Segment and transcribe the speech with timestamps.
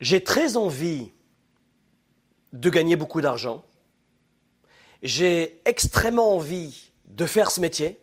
[0.00, 1.12] J'ai très envie
[2.52, 3.64] de gagner beaucoup d'argent.
[5.02, 7.98] J'ai extrêmement envie de faire ce métier.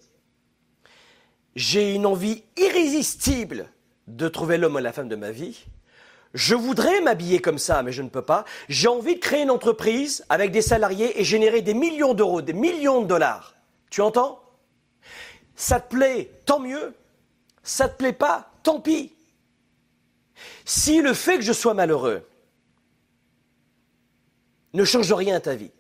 [1.56, 3.70] J'ai une envie irrésistible
[4.08, 5.66] de trouver l'homme ou la femme de ma vie.
[6.34, 8.44] Je voudrais m'habiller comme ça, mais je ne peux pas.
[8.68, 12.54] J'ai envie de créer une entreprise avec des salariés et générer des millions d'euros, des
[12.54, 13.56] millions de dollars.
[13.92, 14.42] Tu entends?
[15.56, 16.96] Ça te plaît, tant mieux.
[17.62, 19.13] Ça te plaît pas, tant pis.
[20.66, 22.28] Si le fait que je sois malheureux
[24.74, 25.72] ne change rien à ta vie,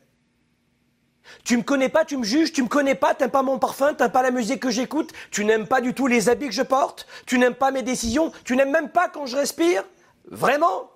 [1.44, 3.94] tu me connais pas, tu me juges, tu me connais pas, t'aimes pas mon parfum,
[3.94, 6.62] t'aimes pas la musique que j'écoute, tu n'aimes pas du tout les habits que je
[6.62, 9.84] porte, tu n'aimes pas mes décisions, tu n'aimes même pas quand je respire,
[10.26, 10.92] Vraiment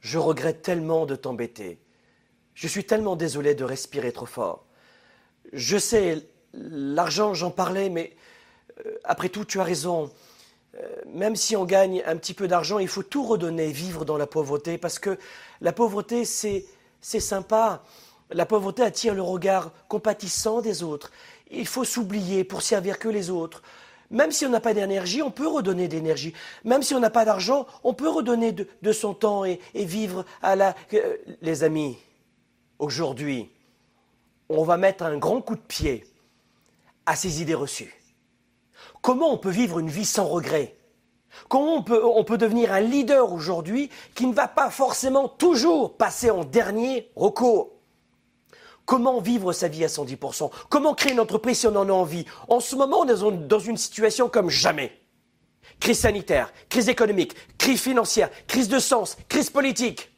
[0.00, 1.80] Je regrette tellement de t'embêter.
[2.54, 4.66] Je suis tellement désolé de respirer trop fort.
[5.52, 8.16] Je sais, l'argent, j'en parlais, mais
[8.84, 10.10] euh, après tout, tu as raison.
[10.76, 14.18] Euh, même si on gagne un petit peu d'argent, il faut tout redonner, vivre dans
[14.18, 15.18] la pauvreté, parce que
[15.60, 16.64] la pauvreté, c'est,
[17.00, 17.82] sympa.
[18.30, 21.10] La pauvreté attire le regard compatissant des autres.
[21.50, 23.62] Il faut s'oublier pour servir que les autres.
[24.10, 26.34] Même si on n'a pas d'énergie, on peut redonner d'énergie.
[26.64, 30.56] Même si on n'a pas d'argent, on peut redonner de, son temps et, vivre à
[30.56, 30.74] la...
[30.94, 31.98] Euh, les amis,
[32.78, 33.50] aujourd'hui,
[34.48, 36.06] on va mettre un grand coup de pied
[37.06, 37.97] à ces idées reçues.
[39.02, 40.78] Comment on peut vivre une vie sans regret?
[41.48, 46.44] Comment on peut, devenir un leader aujourd'hui qui ne va pas forcément toujours passer en
[46.44, 47.72] dernier recours?
[48.84, 52.24] Comment vivre sa vie à 110% Comment créer une entreprise si on en a envie?
[52.48, 54.98] En ce moment, on est dans une situation comme jamais.
[55.80, 60.10] Crise sanitaire, crise économique, crise financière, crise de sens, crise politique.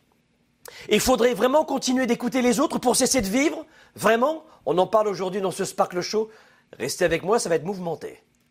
[0.89, 3.67] il faudrait vraiment continuer d'écouter les autres pour cesser de vivre?
[3.97, 4.45] Vraiment?
[4.65, 6.31] On en parle aujourd'hui dans ce Sparkle Show.
[6.79, 8.23] Restez avec moi, ça va être mouvementé.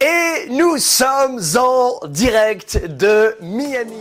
[0.00, 3.96] Et nous sommes en direct de Miami.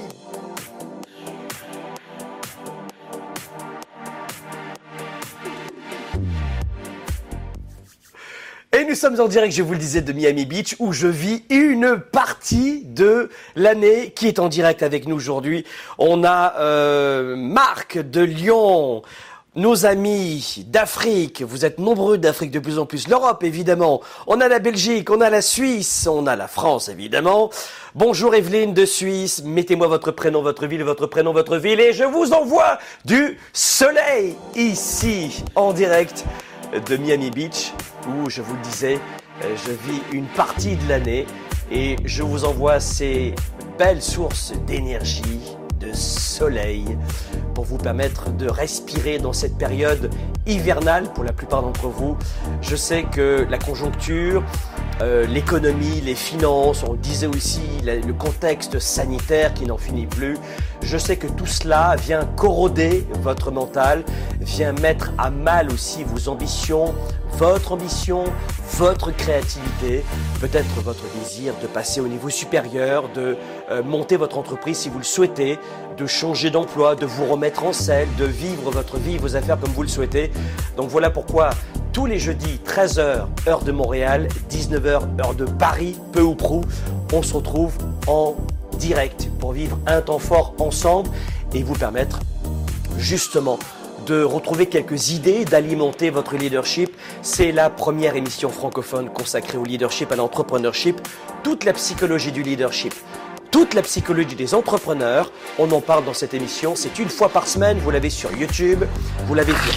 [8.78, 11.44] Et nous sommes en direct, je vous le disais, de Miami Beach, où je vis
[11.50, 15.66] une partie de l'année qui est en direct avec nous aujourd'hui.
[15.98, 19.02] On a euh, Marc de Lyon,
[19.58, 24.48] nos amis d'Afrique, vous êtes nombreux d'Afrique de plus en plus, l'Europe évidemment, on a
[24.48, 27.50] la Belgique, on a la Suisse, on a la France évidemment.
[27.96, 32.04] Bonjour Evelyne de Suisse, mettez-moi votre prénom, votre ville, votre prénom, votre ville et je
[32.04, 36.24] vous envoie du soleil ici en direct
[36.88, 37.74] de Miami Beach
[38.08, 39.00] où, je vous le disais,
[39.44, 41.26] euh, je vis une partie de l'année
[41.72, 43.34] et je vous envoie ces
[43.80, 46.98] belles sources d'énergie, de soleil,
[47.54, 50.10] pour vous permettre de respirer dans cette période
[50.46, 52.18] hivernale pour la plupart d'entre vous.
[52.62, 54.44] Je sais que la conjoncture,
[55.02, 60.38] euh, l'économie, les finances, on disait aussi le contexte sanitaire qui n'en finit plus.
[60.82, 64.04] Je sais que tout cela vient corroder votre mental,
[64.40, 66.94] vient mettre à mal aussi vos ambitions,
[67.38, 68.24] votre ambition,
[68.78, 70.04] votre créativité,
[70.42, 73.38] peut-être votre désir de passer au niveau supérieur, de
[73.70, 75.60] euh, monter votre entreprise si vous le souhaitez,
[75.98, 79.70] de changer d'emploi, de vous remettre en selle, de vivre votre vie, vos affaires comme
[79.70, 80.32] vous le souhaitez.
[80.78, 81.52] Donc voilà pourquoi
[81.94, 86.62] tous les jeudis, 13h, heure de Montréal, 19h, heure de Paris, peu ou prou,
[87.14, 87.74] on se retrouve
[88.08, 88.36] en
[88.80, 91.10] direct pour vivre un temps fort ensemble
[91.54, 92.20] et vous permettre
[92.98, 93.60] justement
[94.08, 96.90] de retrouver quelques idées, d'alimenter votre leadership.
[97.22, 101.02] C'est la première émission francophone consacrée au leadership, à l'entrepreneurship,
[101.44, 102.94] toute la psychologie du leadership
[103.50, 105.32] toute la psychologie des entrepreneurs.
[105.58, 106.76] On en parle dans cette émission.
[106.76, 107.80] C'est une fois par semaine.
[107.80, 108.84] Vous l'avez sur YouTube,
[109.26, 109.74] vous l'avez sur,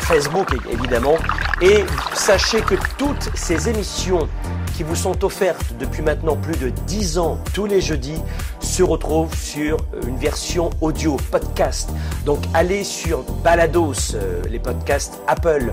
[0.00, 1.16] Facebook évidemment.
[1.62, 4.28] Et sachez que toutes ces émissions
[4.76, 8.20] qui vous sont offertes depuis maintenant plus de 10 ans tous les jeudis
[8.60, 9.76] se retrouvent sur
[10.06, 11.90] une version audio podcast.
[12.24, 15.72] Donc allez sur Balados, euh, les podcasts Apple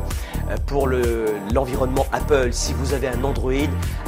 [0.49, 2.49] euh, pour l'environnement Apple.
[2.51, 3.51] Si vous avez un Android,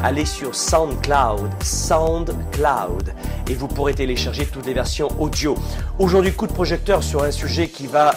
[0.04, 3.13] allez sur SoundCloud, SoundCloud
[3.50, 5.56] et vous pourrez télécharger toutes les versions audio.
[5.98, 8.13] Aujourd'hui, coup de projecteur sur un sujet qui va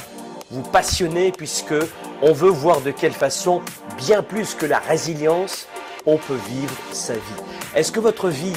[0.50, 1.74] vous passionner puisque
[2.22, 3.62] on veut voir de quelle façon,
[3.96, 5.66] bien plus que la résilience,
[6.06, 7.20] on peut vivre sa vie.
[7.74, 8.52] Est-ce que votre vie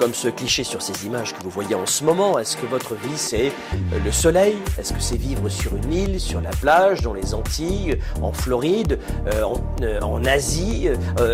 [0.00, 2.94] comme ce cliché sur ces images que vous voyez en ce moment Est-ce que votre
[2.94, 4.56] vie c'est euh, le soleil?
[4.78, 8.98] Est-ce que c'est vivre sur une île, sur la plage, dans les Antilles, en Floride,
[9.26, 9.44] euh,
[9.82, 10.88] euh, en, Asie,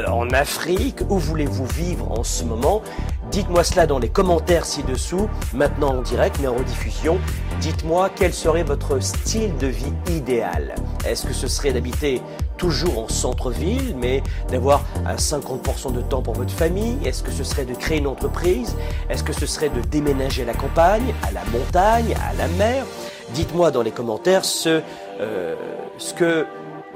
[0.08, 0.98] en Afrique?
[1.08, 2.82] Où voulez-vous vivre en ce moment?
[3.30, 7.19] Dites-moi cela dans les commentaires ci-dessous, maintenant en direct mais en rediffusion.
[7.60, 10.74] Dites-moi quel serait votre style de vie idéal.
[11.06, 12.20] Est-ce que ce serait d'habiter
[12.56, 14.85] toujours en centre-ville, mais d'avoir
[15.17, 18.76] 50% de temps pour votre famille Est-ce que ce serait de créer une entreprise?
[19.11, 22.85] Est-ce que ce serait de déménager à la campagne, à la montagne, à la mer?
[23.31, 24.81] Dites-moi dans les commentaires ce,
[25.20, 25.55] euh,
[25.99, 26.47] ce que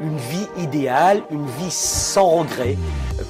[0.00, 2.76] une vie idéale, une vie sans regret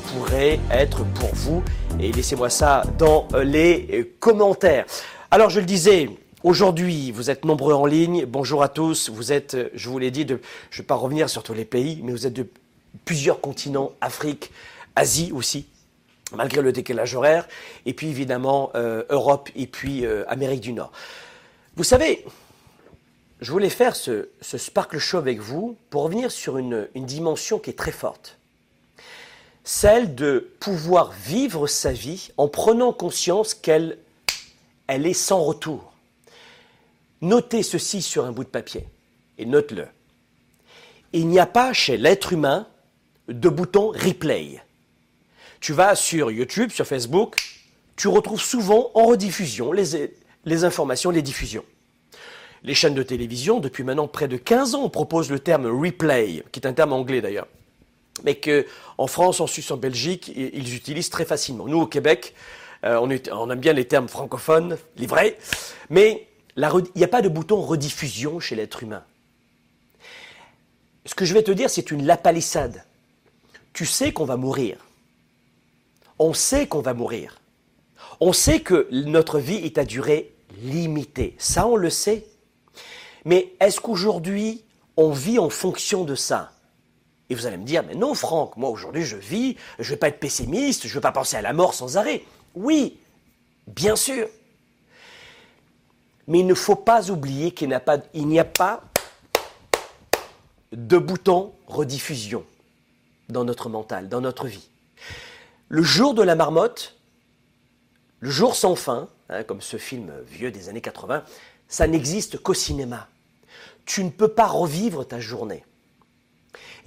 [0.09, 1.62] pourrait être pour vous.
[1.99, 4.85] Et laissez-moi ça dans les commentaires.
[5.32, 6.09] Alors je le disais,
[6.42, 8.25] Aujourd'hui, vous êtes nombreux en ligne.
[8.25, 9.10] Bonjour à tous.
[9.10, 10.40] Vous êtes, je vous l'ai dit, de,
[10.70, 12.46] je ne vais pas revenir sur tous les pays, mais vous êtes de
[13.04, 14.50] plusieurs continents, Afrique,
[14.96, 15.66] Asie aussi,
[16.34, 17.46] malgré le décalage horaire,
[17.84, 20.92] et puis évidemment euh, Europe et puis euh, Amérique du Nord.
[21.76, 22.25] Vous savez,
[23.43, 27.69] je voulais faire ce, Sparkle Show avec vous pour revenir sur une, une dimension qui
[27.69, 28.38] est très forte.
[29.62, 33.98] Celle de pouvoir vivre sa vie en prenant conscience qu'elle
[34.86, 35.89] elle est sans retour.
[37.22, 38.87] Notez ceci sur un bout de papier
[39.38, 39.87] et note-le.
[41.12, 42.67] Il n'y a pas chez l'être humain
[43.28, 44.62] de bouton replay.
[45.61, 47.37] Tu vas sur YouTube, sur Facebook,
[47.96, 51.64] tu retrouves souvent en rediffusion les, informations, les diffusions.
[52.62, 56.61] Les chaînes de télévision, depuis maintenant près de 15 ans, proposent le terme replay, qui
[56.61, 57.49] est un terme anglais d'ailleurs,
[58.25, 61.67] mais qu'en France, en Suisse, en Belgique, ils utilisent très facilement.
[61.67, 62.34] Nous, au Québec,
[62.84, 65.37] euh, on, on, aime bien les termes francophones, les vrais,
[65.90, 66.26] mais
[66.56, 69.05] il n'y a pas de bouton rediffusion chez l'être humain.
[71.06, 72.85] Ce que je vais te dire, c'est une lapalissade.
[73.73, 74.76] Tu sais qu'on va mourir.
[76.19, 77.41] On sait qu'on va mourir.
[78.20, 81.35] On sait que notre vie est à durée limitée.
[81.38, 82.26] Ça, on le sait.
[83.25, 84.64] Mais est-ce qu'aujourd'hui,
[84.96, 86.53] on vit en fonction de ça?
[87.31, 89.96] Et vous allez me dire, mais non, Franck, moi aujourd'hui, je vis, je ne vais
[89.96, 92.25] pas être pessimiste, je ne vais pas penser à la mort sans arrêt.
[92.55, 92.99] Oui,
[93.69, 94.29] bien sûr.
[96.31, 97.75] Mais il ne faut pas oublier qu'il n'y
[98.38, 98.81] a pas,
[100.71, 102.44] de bouton rediffusion
[103.29, 104.69] dans notre mental, dans notre vie.
[105.69, 106.94] Le jour de la marmotte,
[108.21, 111.25] le jour sans fin, hein, comme ce film vieux des années 80,
[111.67, 113.09] ça n'existe qu'au cinéma.
[113.85, 115.65] Tu ne peux pas revivre ta journée.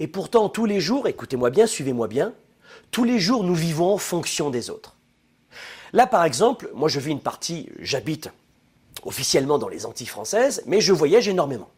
[0.00, 2.32] Et pourtant, tous les jours, écoutez-moi bien, suivez-moi bien,
[2.90, 4.96] tous les jours, nous vivons en fonction des autres.
[5.92, 8.30] Là, par exemple, moi je vis une partie, j'habite
[9.04, 11.70] officiellement dans les Antilles françaises, mais je voyage énormément.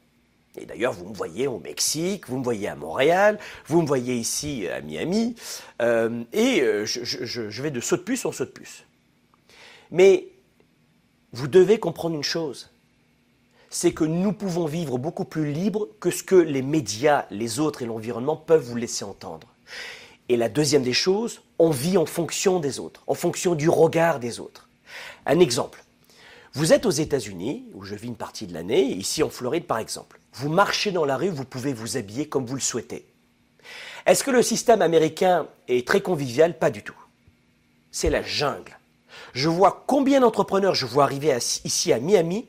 [0.59, 4.17] Et d'ailleurs, vous me voyez au Mexique, vous me voyez à Montréal, vous me voyez
[4.17, 5.35] ici à Miami,
[5.83, 8.85] euh, et euh, je, vais de saut de puce en saut de puce.
[9.91, 10.29] Mais
[11.33, 12.71] vous devez comprendre une chose,
[13.69, 17.83] c'est que nous pouvons vivre beaucoup plus libre que ce que les médias, les autres
[17.83, 19.49] et l'environnement peuvent vous laisser entendre.
[20.29, 24.19] Et la deuxième des choses, on vit en fonction des autres, en fonction du regard
[24.19, 24.69] des autres.
[25.27, 25.85] Un exemple.
[26.57, 29.77] Vous êtes aux États-Unis, où je vis une partie de l'année, ici en Floride par
[29.77, 30.19] exemple.
[30.33, 33.05] Vous marchez dans la rue, vous pouvez vous habiller comme vous le souhaitez.
[34.07, 36.59] Est-ce que le système américain est très convivial?
[36.59, 36.97] Pas du tout.
[37.91, 38.79] C'est la jungle.
[39.35, 42.47] Je vois combien d'entrepreneurs je vois arriver ici à Miami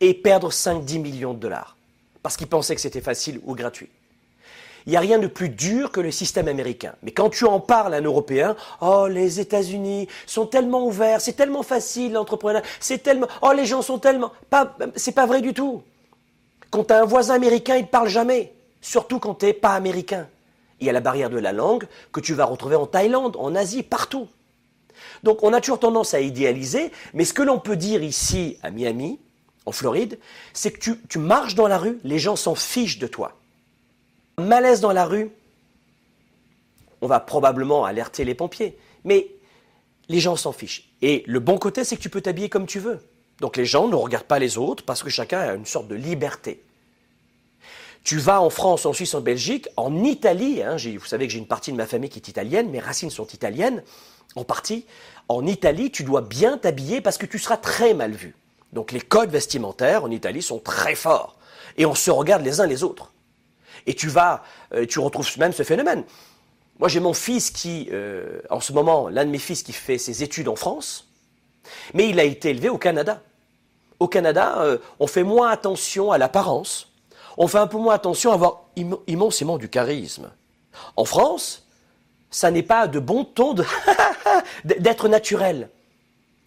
[0.00, 1.76] et perdre 5-10 millions de dollars
[2.22, 3.90] parce qu'ils pensaient que c'était facile ou gratuit.
[4.86, 6.94] Il n'y a rien de plus dur que le système américain.
[7.02, 11.34] Mais quand tu en parles à un Européen, oh, les États-Unis sont tellement ouverts, c'est
[11.34, 14.32] tellement facile l'entrepreneuriat, c'est tellement, oh, les gens sont tellement,
[14.96, 15.82] c'est pas vrai du tout.
[16.70, 18.52] Quand tu as un voisin américain, il ne parle jamais.
[18.80, 20.26] Surtout quand tu n'es pas américain.
[20.80, 23.54] Il y a la barrière de la langue que tu vas retrouver en Thaïlande, en
[23.54, 24.26] Asie, partout.
[25.22, 28.70] Donc on a toujours tendance à idéaliser, mais ce que l'on peut dire ici à
[28.70, 29.20] Miami,
[29.64, 30.18] en Floride,
[30.52, 33.36] c'est que tu marches dans la rue, les gens s'en fichent de toi
[34.42, 35.30] malaise dans la rue,
[37.00, 38.78] on va probablement alerter les pompiers.
[39.04, 39.28] Mais
[40.08, 40.90] les gens s'en fichent.
[41.00, 43.00] Et le bon côté, c'est que tu peux t'habiller comme tu veux.
[43.40, 45.94] Donc les gens ne regardent pas les autres parce que chacun a une sorte de
[45.94, 46.62] liberté.
[48.04, 50.62] Tu vas en France, en Suisse, en Belgique, en Italie.
[50.62, 53.10] Hein, vous savez que j'ai une partie de ma famille qui est italienne, mes racines
[53.10, 53.82] sont italiennes,
[54.34, 54.86] en partie.
[55.28, 58.34] En Italie, tu dois bien t'habiller parce que tu seras très mal vu.
[58.72, 61.36] Donc les codes vestimentaires en Italie sont très forts.
[61.76, 63.12] Et on se regarde les uns les autres.
[63.86, 64.42] Et tu vas,
[64.74, 66.04] euh, tu retrouves même ce phénomène.
[66.78, 69.98] Moi, j'ai mon fils qui, euh, en ce moment, l'un de mes fils qui fait
[69.98, 71.08] ses études en France,
[71.94, 73.22] mais il a été élevé au Canada.
[74.00, 76.92] Au Canada, euh, on fait moins attention à l'apparence,
[77.36, 78.64] on fait un peu moins attention à avoir
[79.06, 80.30] immensément du charisme.
[80.96, 81.66] En France,
[82.30, 83.54] ça n'est pas de bon ton
[84.64, 85.68] d'être naturel.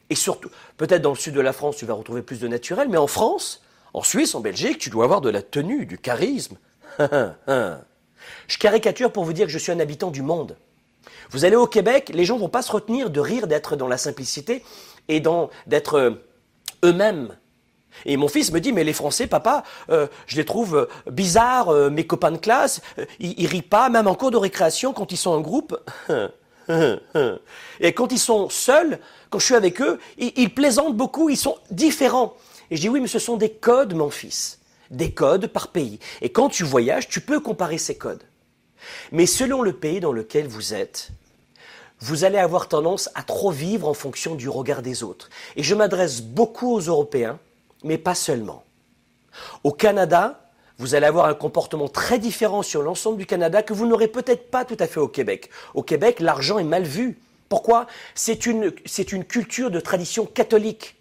[0.09, 2.89] Et surtout, peut-être dans le sud de la France, tu vas retrouver plus de naturel,
[2.89, 3.61] mais en France,
[3.93, 6.57] en Suisse, en Belgique, tu dois avoir de la tenue, du charisme.
[8.47, 10.57] je caricature pour vous dire que je suis un habitant du monde.
[11.31, 13.97] Vous allez au Québec, les gens vont pas se retenir de rire d'être dans la
[13.97, 14.63] simplicité
[15.07, 15.21] et
[15.67, 16.11] d'être euh,
[16.83, 17.35] eux-mêmes.
[18.05, 21.73] Et mon fils me dit, mais les Français, papa, euh, je les trouve euh, bizarres,
[21.91, 22.81] mes copains de classe,
[23.19, 25.79] ils, rient pas, même en cours de récréation, quand ils sont en groupe.
[27.79, 28.99] Et quand ils sont seuls,
[29.29, 32.33] quand je suis avec eux, ils, ils plaisantent beaucoup, ils sont différents.
[32.71, 34.59] Et je dis, oui, mais ce sont des codes, mon fils.
[34.91, 35.99] Des codes par pays.
[36.21, 38.23] Et quand tu voyages, tu peux comparer ces codes.
[39.11, 41.09] Mais selon le pays dans lequel vous êtes,
[41.99, 45.29] vous allez avoir tendance à trop vivre en fonction du regard des autres.
[45.55, 47.39] Et je m'adresse beaucoup aux Européens,
[47.83, 48.63] mais pas seulement.
[49.63, 50.41] Au Canada,
[50.77, 54.51] vous allez avoir un comportement très différent sur l'ensemble du Canada que vous n'aurez peut-être
[54.51, 55.49] pas tout à fait au Québec.
[55.73, 57.17] Au Québec, l'argent est mal vu.
[57.47, 57.87] Pourquoi?
[58.13, 58.73] C'est une,
[59.11, 60.95] une culture de tradition catholique.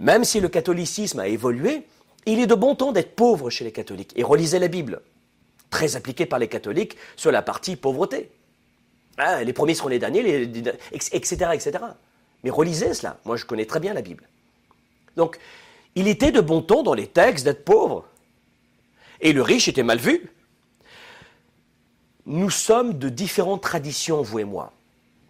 [0.00, 1.86] Même si le catholicisme a évolué,
[2.26, 4.12] il est de bon ton d'être pauvre chez les catholiques.
[4.16, 5.00] Et relisez la Bible,
[5.70, 8.30] très appliquée par les catholiques sur la partie pauvreté.
[9.16, 10.50] Ah, les premiers seront les derniers,
[10.92, 11.72] etc., etc.
[12.42, 13.18] Mais relisez cela.
[13.24, 14.26] Moi, je connais très bien la Bible.
[15.16, 15.38] Donc,
[15.94, 18.06] il était de bon ton dans les textes d'être pauvre.
[19.20, 20.30] Et le riche était mal vu.
[22.26, 24.72] Nous sommes de différentes traditions, vous et moi.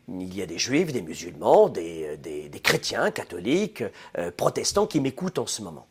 [0.08, 3.84] Il y a des juifs, des musulmans, des, chrétiens, catholiques,
[4.18, 5.86] euh, protestants qui m'écoutent en ce moment.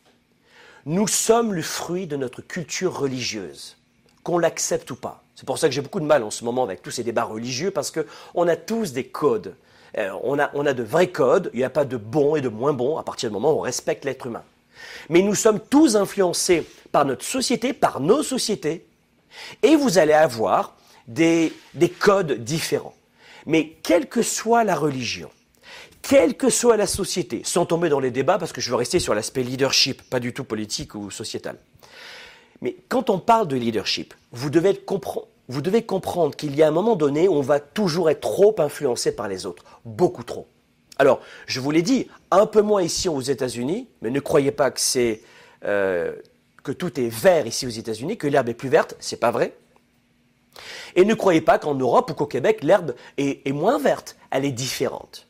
[0.85, 3.77] Nous sommes le fruit de notre culture religieuse,
[4.23, 5.23] qu'on l'accepte ou pas.
[5.35, 7.23] C'est pour ça que j'ai beaucoup de mal en ce moment avec tous ces débats
[7.23, 9.55] religieux, parce qu'on a tous des codes.
[9.97, 12.41] Euh, on, a, on a de vrais codes, il n'y a pas de bons et
[12.41, 14.43] de moins bons à partir du moment où on respecte l'être humain.
[15.09, 18.85] Mais nous sommes tous influencés par notre société, par nos sociétés,
[19.63, 20.75] et vous allez avoir
[21.07, 22.95] des, des codes différents.
[23.45, 25.29] Mais quelle que soit la religion,
[26.09, 28.97] quelle que soit la société, sans tomber dans les débats, parce que je veux rester
[28.97, 31.55] sur l'aspect leadership, pas du tout politique ou sociétal,
[32.61, 37.27] mais quand on parle de leadership, vous devez, comprendre qu'il y a un moment donné
[37.27, 40.47] où on va toujours être trop influencé par les autres, beaucoup trop.
[40.97, 44.71] Alors, je vous l'ai dit, un peu moins ici aux États-Unis, mais ne croyez pas
[44.71, 44.81] que
[45.63, 46.15] euh,
[46.63, 49.55] tout est vert ici aux États-Unis, que l'herbe est plus verte, c'est pas vrai.
[50.95, 54.51] Et ne croyez pas qu'en Europe ou qu'au Québec, l'herbe est moins verte, elle est
[54.51, 55.28] différente.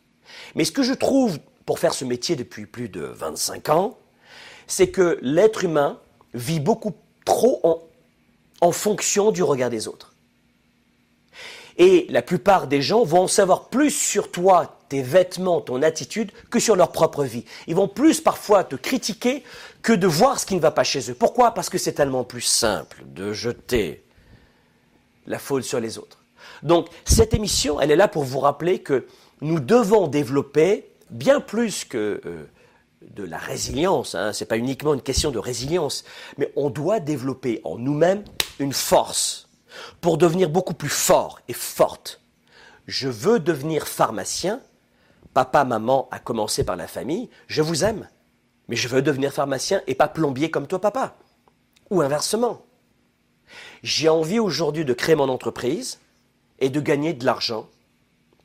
[0.55, 3.97] Mais ce que je trouve, pour faire ce métier depuis plus de 25 ans,
[4.67, 5.99] c'est que l'être humain
[6.33, 6.93] vit beaucoup
[7.25, 7.89] trop
[8.61, 10.13] en, fonction du regard des autres.
[11.77, 16.31] Et la plupart des gens vont en savoir plus sur toi, tes vêtements, ton attitude,
[16.49, 17.45] que sur leur propre vie.
[17.67, 19.43] Ils vont plus parfois te critiquer
[19.81, 21.13] que de voir ce qui ne va pas chez eux.
[21.15, 21.53] Pourquoi?
[21.53, 24.03] Parce que c'est tellement plus simple de jeter
[25.25, 26.17] la faute sur les autres.
[26.63, 29.07] Donc cette émission, elle est là pour vous rappeler que
[29.41, 32.45] nous devons développer bien plus que euh,
[33.01, 34.15] de la résilience.
[34.15, 34.33] Hein.
[34.33, 36.03] Ce n'est pas uniquement une question de résilience,
[36.37, 38.23] mais on doit développer en nous-mêmes
[38.59, 39.47] une force
[40.01, 42.21] pour devenir beaucoup plus fort et forte.
[42.87, 44.61] Je veux devenir pharmacien.
[45.33, 47.29] Papa, maman, a commencé par la famille.
[47.47, 48.09] Je vous aime,
[48.67, 51.15] mais je veux devenir pharmacien et pas plombier comme toi, papa.
[51.91, 52.65] Ou inversement.
[53.83, 55.99] J'ai envie aujourd'hui de créer mon entreprise
[56.59, 57.67] et de gagner de l'argent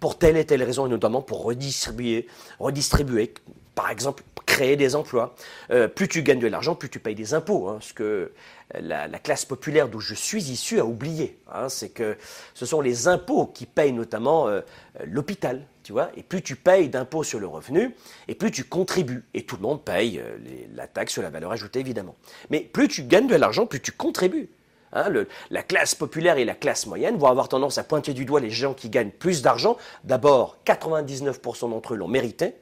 [0.05, 2.27] pour telle et telle raison, et notamment pour redistribuer,
[2.59, 3.33] redistribuer
[3.75, 5.35] par exemple, créer des emplois.
[5.71, 7.71] Euh, plus tu gagnes de l'argent, plus tu payes des impôts.
[7.71, 8.31] Hein, ce que
[8.79, 11.39] la, classe populaire d'où je suis issu a oublié.
[11.51, 12.19] Hein, c'est que
[12.53, 14.61] ce sont les impôts qui payent notamment euh,
[15.07, 15.63] l'hôpital.
[15.83, 17.95] Tu vois et plus tu payes d'impôts sur le revenu,
[18.29, 19.25] et plus tu contribues.
[19.33, 20.37] Et tout le monde paye euh,
[20.75, 22.15] la taxe sur la valeur ajoutée, évidemment.
[22.51, 24.51] Mais plus tu gagnes de l'argent, plus tu contribues.
[24.95, 25.13] Hein,
[25.51, 28.51] la classe populaire et la classe moyenne vont avoir tendance à pointer du doigt les
[28.51, 29.77] gens qui gagnent plus d'argent.
[30.05, 32.55] D'abord, 99% d'entre eux l'ont mérité,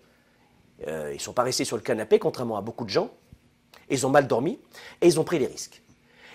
[0.87, 3.11] euh, ils ne sont pas restés sur le canapé, contrairement à beaucoup de gens.
[3.91, 4.59] Ils ont mal dormi
[5.03, 5.83] et ils ont pris des risques.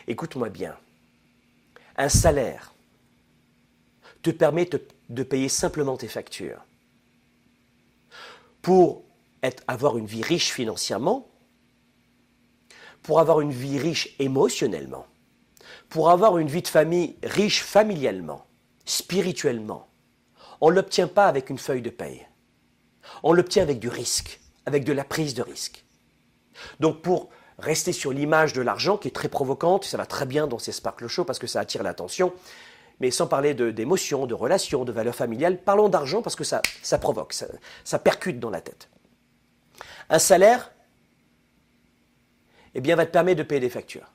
[0.08, 0.78] Écoute-moi bien.
[1.98, 2.74] Un salaire
[4.22, 4.70] te permet
[5.10, 6.64] de payer simplement tes factures.
[8.62, 9.04] Pour
[9.68, 11.28] avoir une vie riche financièrement,
[13.02, 15.08] pour avoir une vie riche émotionnellement,
[15.90, 18.46] Pour avoir une vie de famille riche familialement,
[18.86, 19.88] spirituellement,
[20.62, 22.28] on ne l'obtient pas avec une feuille de paye.
[23.24, 25.86] On l'obtient avec du risque, avec de la prise de risque.
[26.80, 27.30] Donc pour
[27.60, 30.72] rester sur l'image de l'argent qui est très provocante, ça va très bien dans ces
[30.72, 32.34] sparkle shows parce que ça attire l'attention,
[33.00, 36.62] mais sans parler d'émotions, de, relations, de valeurs familiales, parlons d'argent parce que ça,
[37.00, 37.48] provoque, ça,
[37.84, 38.90] ça percute dans la tête.
[40.10, 40.72] Un salaire,
[42.74, 44.12] eh bien, va te permettre de payer des factures.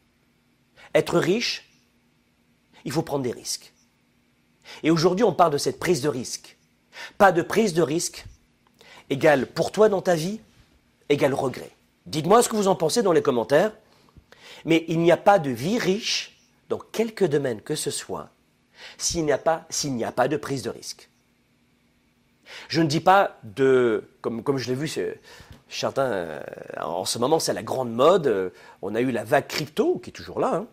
[0.94, 1.70] Être riche,
[2.84, 3.72] il faut prendre des risques.
[4.82, 6.56] Et aujourd'hui, on parle de cette prise de risque.
[7.18, 8.24] Pas de prise de risque
[9.10, 10.40] égale pour toi dans ta vie,
[11.08, 11.70] égale regret.
[12.06, 13.72] Dites-moi ce que vous en pensez dans les commentaires.
[14.64, 18.30] Mais il n'y a pas de vie riche dans quelque domaine que ce soit
[18.98, 19.66] s'il n'y a pas,
[20.28, 21.08] de prise de risque.
[22.68, 24.88] Je ne dis pas de, comme, comme je l'ai vu
[25.78, 26.40] certains, euh,
[26.80, 28.26] en ce moment, c'est la grande mode.
[28.26, 28.50] Euh,
[28.82, 30.66] on a eu la vague crypto, qui est toujours là, hein.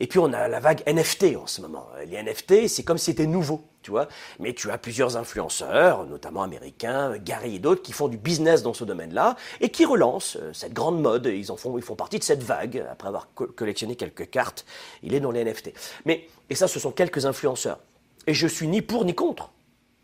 [0.00, 1.88] et puis on a la vague NFT en ce moment.
[2.06, 4.08] Les NFT, c'est comme si c'était nouveau, tu vois.
[4.38, 8.74] Mais tu as plusieurs influenceurs, notamment américains, Gary et d'autres, qui font du business dans
[8.74, 11.26] ce domaine-là et qui relancent euh, cette grande mode.
[11.26, 12.84] Ils en font, ils font partie de cette vague.
[12.90, 14.64] Après avoir collectionné quelques cartes,
[15.02, 15.72] il est dans les NFT.
[16.04, 17.78] Mais et ça, ce sont quelques influenceurs.
[18.26, 19.50] Et je suis ni pour ni contre.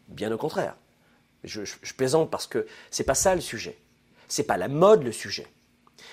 [0.08, 0.76] Bien au contraire.
[1.44, 3.76] Je, je plaisante parce que c'est pas ça le sujet.
[4.32, 5.46] C'est pas la mode le sujet.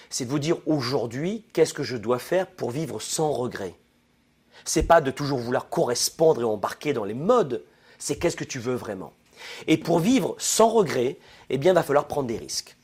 [0.09, 3.75] C'est de vous dire aujourd'hui qu'est-ce que je dois faire pour vivre sans regret?
[4.65, 7.63] C'est pas de toujours vouloir correspondre et embarquer dans les modes.
[7.97, 9.13] C'est qu'est-ce que tu veux vraiment?
[9.67, 11.17] Et pour vivre sans regret,
[11.49, 12.75] eh bien, il va falloir prendre des risques.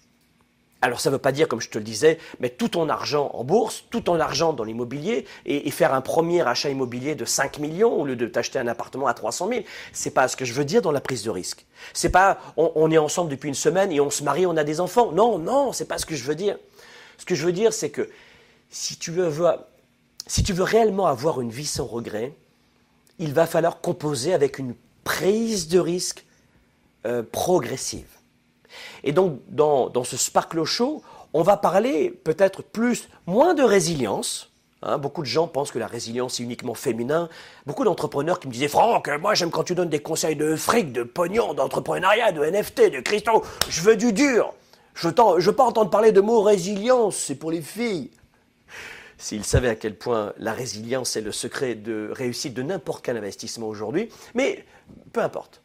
[0.85, 3.31] Alors ça ne veut pas dire, comme je te le disais, mettre tout ton argent
[3.33, 7.57] en bourse, tout ton argent dans l'immobilier et, faire un premier achat immobilier de 5
[7.57, 9.61] millions au lieu de t'acheter un appartement à 300 000.
[9.93, 11.65] C'est pas ce que je veux dire dans la prise de risque.
[11.93, 14.79] C'est pas on, est ensemble depuis une semaine et on se marie, on a des
[14.79, 15.11] enfants.
[15.11, 16.55] Non, non, c'est pas ce que je veux dire.
[17.17, 18.07] Ce que je veux dire, c'est que
[18.69, 19.33] si tu veux,
[20.27, 22.31] si réellement avoir une vie sans regret,
[23.17, 26.25] il va falloir composer avec une prise de risque
[27.07, 28.14] euh, progressive.
[29.03, 31.01] Et donc, dans, ce Sparkle Show,
[31.34, 34.51] on va parler peut-être plus, moins de résilience.
[34.82, 34.98] Hein.
[34.98, 37.29] beaucoup de gens pensent que la résilience est uniquement féminin.
[37.65, 40.92] Beaucoup d'entrepreneurs qui me disaient Franck, moi j'aime quand tu donnes des conseils de fric,
[40.92, 43.44] de pognon, d'entrepreneuriat, de NFT, de cristaux.
[43.70, 44.53] Je veux du dur.
[44.96, 48.11] Je ne veux pas entendre parler de mot résilience, c'est pour les filles.
[49.18, 53.18] S'ils savaient à quel point la résilience est le secret de réussite de n'importe quel
[53.18, 54.66] investissement aujourd'hui, mais
[55.14, 55.61] peu importe.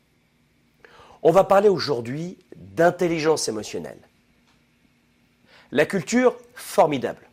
[1.22, 3.98] On va parler aujourd'hui d'intelligence émotionnelle.
[5.72, 7.28] La culture, formidable.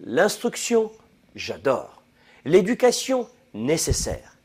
[0.00, 0.90] L'instruction,
[1.34, 2.02] j'adore.
[2.44, 4.36] L'éducation, nécessaire.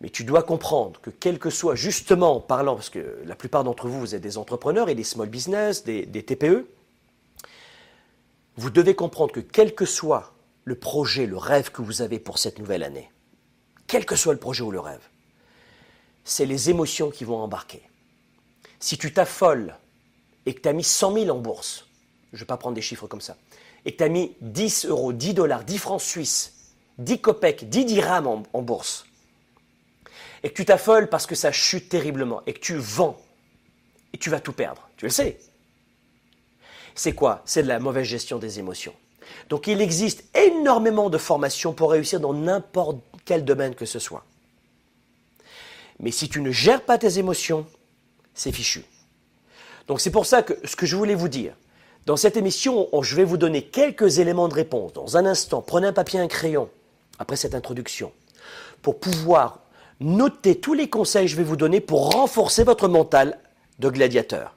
[0.00, 3.64] Mais tu dois comprendre que quel que soit, justement en parlant, parce que la plupart
[3.64, 6.68] d'entre vous, vous êtes des entrepreneurs et des small business, des, des TPE,
[8.56, 12.38] vous devez comprendre que quel que soit le projet, le rêve que vous avez pour
[12.38, 13.10] cette nouvelle année,
[13.86, 15.00] quel que soit le projet ou le rêve,
[16.28, 17.82] c'est les émotions qui vont embarquer.
[18.80, 19.74] Si tu t'affoles
[20.46, 21.86] et que tu as mis 100 000 en bourse,
[22.32, 23.36] je ne vais pas prendre des chiffres comme ça,
[23.84, 26.52] et que tu as mis 10 euros, 10 dollars, 10 francs suisses,
[26.98, 29.06] 10 copecs, 10 dirhams en, en bourse,
[30.42, 33.18] et que tu t'affoles parce que ça chute terriblement, et que tu vends,
[34.12, 35.38] et tu vas tout perdre, tu le sais.
[36.94, 37.42] C'est quoi?
[37.46, 38.94] C'est de la mauvaise gestion des émotions.
[39.48, 44.24] Donc il existe énormément de formations pour réussir dans n'importe quel domaine que ce soit.
[46.00, 47.66] Mais si tu ne gères pas tes émotions,
[48.34, 48.84] c'est fichu.
[49.86, 51.54] Donc c'est pour ça que ce que je voulais vous dire,
[52.06, 54.92] dans cette émission, je vais vous donner quelques éléments de réponse.
[54.92, 56.70] Dans un instant, prenez un papier et un crayon,
[57.18, 58.12] après cette introduction,
[58.80, 59.60] pour pouvoir
[60.00, 63.38] noter tous les conseils que je vais vous donner pour renforcer votre mental
[63.78, 64.54] de gladiateur.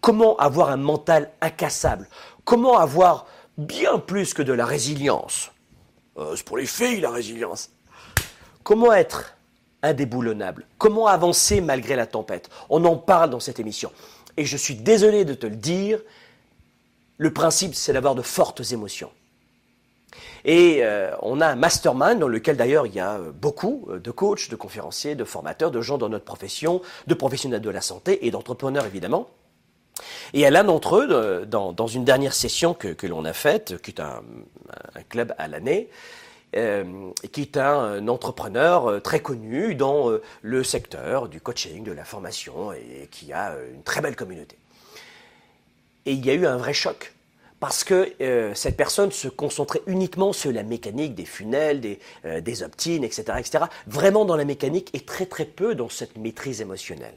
[0.00, 2.08] Comment avoir un mental incassable?
[2.44, 3.26] Comment avoir
[3.56, 5.52] bien plus que de la résilience?
[6.18, 7.70] Euh, C'est pour les filles la résilience.
[8.62, 9.36] Comment être
[9.82, 10.66] indéboulonnable.
[10.78, 12.50] Comment avancer malgré la tempête?
[12.68, 13.90] On en parle dans cette émission.
[14.36, 16.00] Et je suis désolé de te le dire,
[17.18, 19.10] le principe c'est d'avoir de fortes émotions.
[20.44, 23.98] Et euh, on a un mastermind dans lequel d'ailleurs il y a euh, beaucoup euh,
[23.98, 27.80] de coachs, de conférenciers, de formateurs, de gens dans notre profession, de professionnels de la
[27.80, 29.28] santé et d'entrepreneurs évidemment.
[30.32, 34.00] Et a l'un d'entre eux, dans, une dernière session que, l'on a faite, qui est
[34.00, 34.22] un
[35.10, 35.90] club à l'année,
[36.56, 41.92] euh, qui est un, entrepreneur euh, très connu dans euh, le secteur du coaching, de
[41.92, 44.56] la formation, et qui a une très belle communauté.
[46.06, 47.12] Et il y a eu un vrai choc
[47.60, 48.14] parce que
[48.54, 52.00] cette personne se concentrait uniquement sur la mécanique des funnels, des,
[52.40, 56.62] des optines, etc., etc., vraiment dans la mécanique et très très peu dans cette maîtrise
[56.62, 57.14] émotionnelle.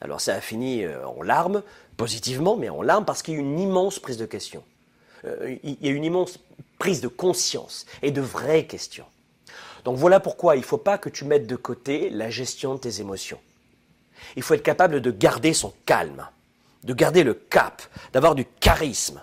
[0.00, 1.62] Alors ça a fini en larmes,
[1.96, 4.64] positivement, mais en larmes parce qu'il y a eu une immense prise de question.
[5.24, 6.40] il y a eu une immense
[6.84, 9.06] prise de conscience et de vraies questions.
[9.86, 12.78] Donc voilà pourquoi il ne faut pas que tu mettes de côté la gestion de
[12.78, 13.38] tes émotions.
[14.36, 16.28] Il faut être capable de garder son calme,
[16.82, 17.80] de garder le cap,
[18.12, 19.22] d'avoir du charisme,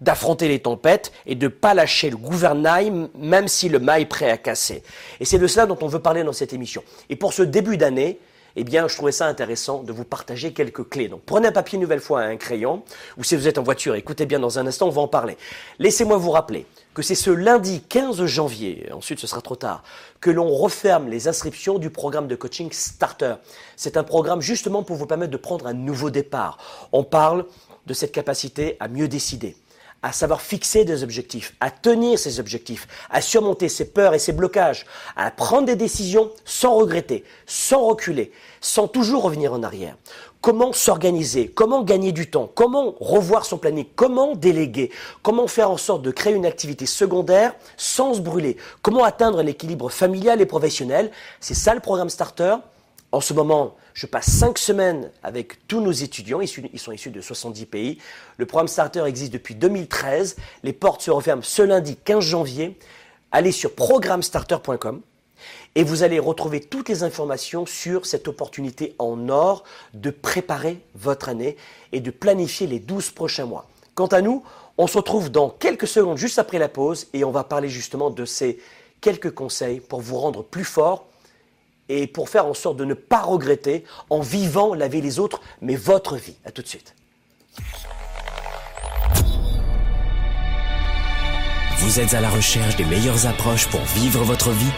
[0.00, 4.06] d'affronter les tempêtes et de ne pas lâcher le gouvernail même si le mât est
[4.06, 4.82] prêt à casser.
[5.20, 6.82] Et c'est de cela dont on veut parler dans cette émission.
[7.08, 8.18] Et pour ce début d'année,
[8.56, 11.06] eh bien, je trouvais ça intéressant de vous partager quelques clés.
[11.06, 12.82] Donc, prenez un papier une nouvelle fois, un crayon,
[13.16, 15.36] ou si vous êtes en voiture, écoutez bien dans un instant, on va en parler.
[15.78, 19.82] Laissez-moi vous rappeler que c'est ce lundi 15 janvier, ensuite ce sera trop tard,
[20.20, 23.34] que l'on referme les inscriptions du programme de coaching Starter.
[23.76, 26.58] C'est un programme justement pour vous permettre de prendre un nouveau départ.
[26.92, 27.46] On parle
[27.86, 29.56] de cette capacité à mieux décider
[30.02, 34.32] à savoir fixer des objectifs, à tenir ses objectifs, à surmonter ses peurs et ses
[34.32, 39.96] blocages, à prendre des décisions sans regretter, sans reculer, sans toujours revenir en arrière.
[40.40, 44.90] Comment s'organiser, comment gagner du temps, comment revoir son planning, comment déléguer,
[45.22, 49.90] comment faire en sorte de créer une activité secondaire sans se brûler, comment atteindre l'équilibre
[49.90, 51.10] familial et professionnel?
[51.40, 52.56] C'est ça le programme Starter.
[53.12, 56.48] En ce moment, je passe cinq semaines avec tous nos étudiants, ils
[56.78, 57.98] sont issus de 70 pays.
[58.38, 60.36] Le programme Starter existe depuis 2013.
[60.62, 62.78] Les portes se referment ce lundi 15 janvier.
[63.30, 65.02] Allez sur programmestarter.com
[65.74, 71.28] et vous allez retrouver toutes les informations sur cette opportunité en or de préparer votre
[71.28, 71.56] année
[71.92, 73.66] et de planifier les 12 prochains mois.
[73.94, 74.42] Quant à nous,
[74.78, 78.10] on se retrouve dans quelques secondes juste après la pause et on va parler justement
[78.10, 78.58] de ces
[79.00, 81.06] quelques conseils pour vous rendre plus fort
[81.88, 85.40] et pour faire en sorte de ne pas regretter en vivant la vie des autres,
[85.60, 86.36] mais votre vie.
[86.44, 86.94] À tout de suite.
[91.78, 94.70] Vous êtes à la recherche des meilleures approches pour vivre votre vie?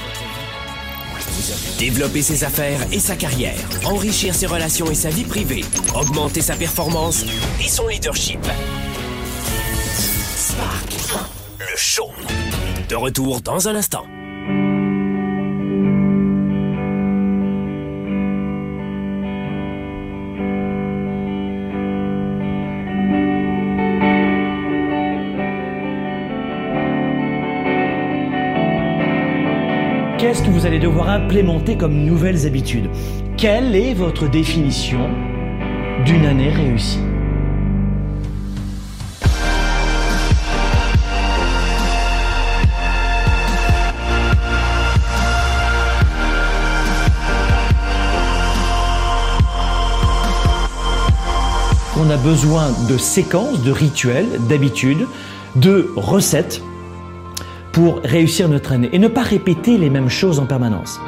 [1.79, 5.64] Développer ses affaires et sa carrière, enrichir ses relations et sa vie privée,
[5.95, 7.25] augmenter sa performance
[7.61, 8.40] et son leadership.
[10.37, 10.92] Spark,
[11.59, 12.11] le show.
[12.88, 14.05] De retour dans un instant.
[30.33, 32.88] qu'est-ce que allez devoir implémenter comme nouvelles habitudes.
[33.37, 35.11] Quelle est votre définition
[36.05, 37.01] d'une année réussie
[51.98, 55.07] On a besoin de séquences, de rituels, d'habitudes,
[55.57, 56.62] de recettes
[57.72, 61.00] pour réussir notre année et ne pas répéter les mêmes choses en permanence.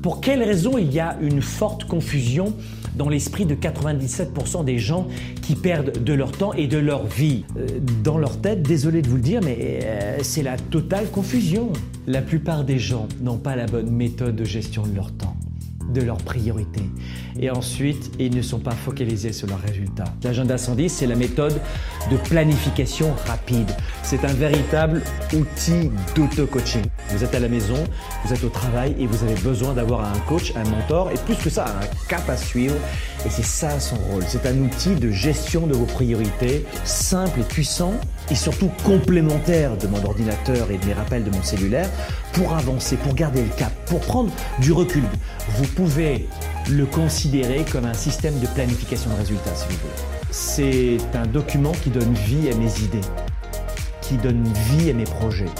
[0.00, 2.54] Pour quelles raisons il y a une forte confusion
[2.96, 5.06] dans l'esprit de 97% des gens
[5.42, 7.44] qui perdent de leur temps et de leur vie.
[7.56, 7.66] Euh,
[8.02, 11.72] dans leur tête, désolé de vous le dire, mais euh, c'est la totale confusion.
[12.06, 15.36] La plupart des gens n'ont pas la bonne méthode de gestion de leur temps
[15.92, 16.90] de leurs priorités.
[17.38, 20.12] Et ensuite, ils ne sont pas focalisés sur leurs résultats.
[20.22, 21.60] L'agenda 110, c'est la méthode
[22.10, 23.70] de planification rapide.
[24.02, 26.84] C'est un véritable outil d'auto-coaching.
[27.10, 27.82] Vous êtes à la maison,
[28.24, 31.36] vous êtes au travail et vous avez besoin d'avoir un coach, un mentor et plus
[31.36, 32.76] que ça, un cap à suivre.
[33.24, 34.24] Et c'est ça son rôle.
[34.28, 37.94] C'est un outil de gestion de vos priorités, simple et puissant
[38.30, 41.88] et surtout complémentaire de mon ordinateur et de mes rappels de mon cellulaire
[42.32, 45.04] pour avancer, pour garder le cap, pour prendre du recul.
[45.56, 46.28] Vous pouvez
[46.70, 50.28] le considérer comme un système de planification de résultats, si vous voulez.
[50.30, 53.06] C'est un document qui donne vie à mes idées,
[54.02, 55.50] qui donne vie à mes projets.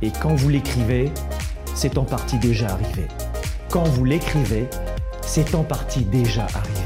[0.00, 1.10] Et quand vous l'écrivez,
[1.74, 3.06] c'est en partie déjà arrivé.
[3.68, 4.68] Quand vous l'écrivez,
[5.26, 6.80] c'est en partie déjà arrivé.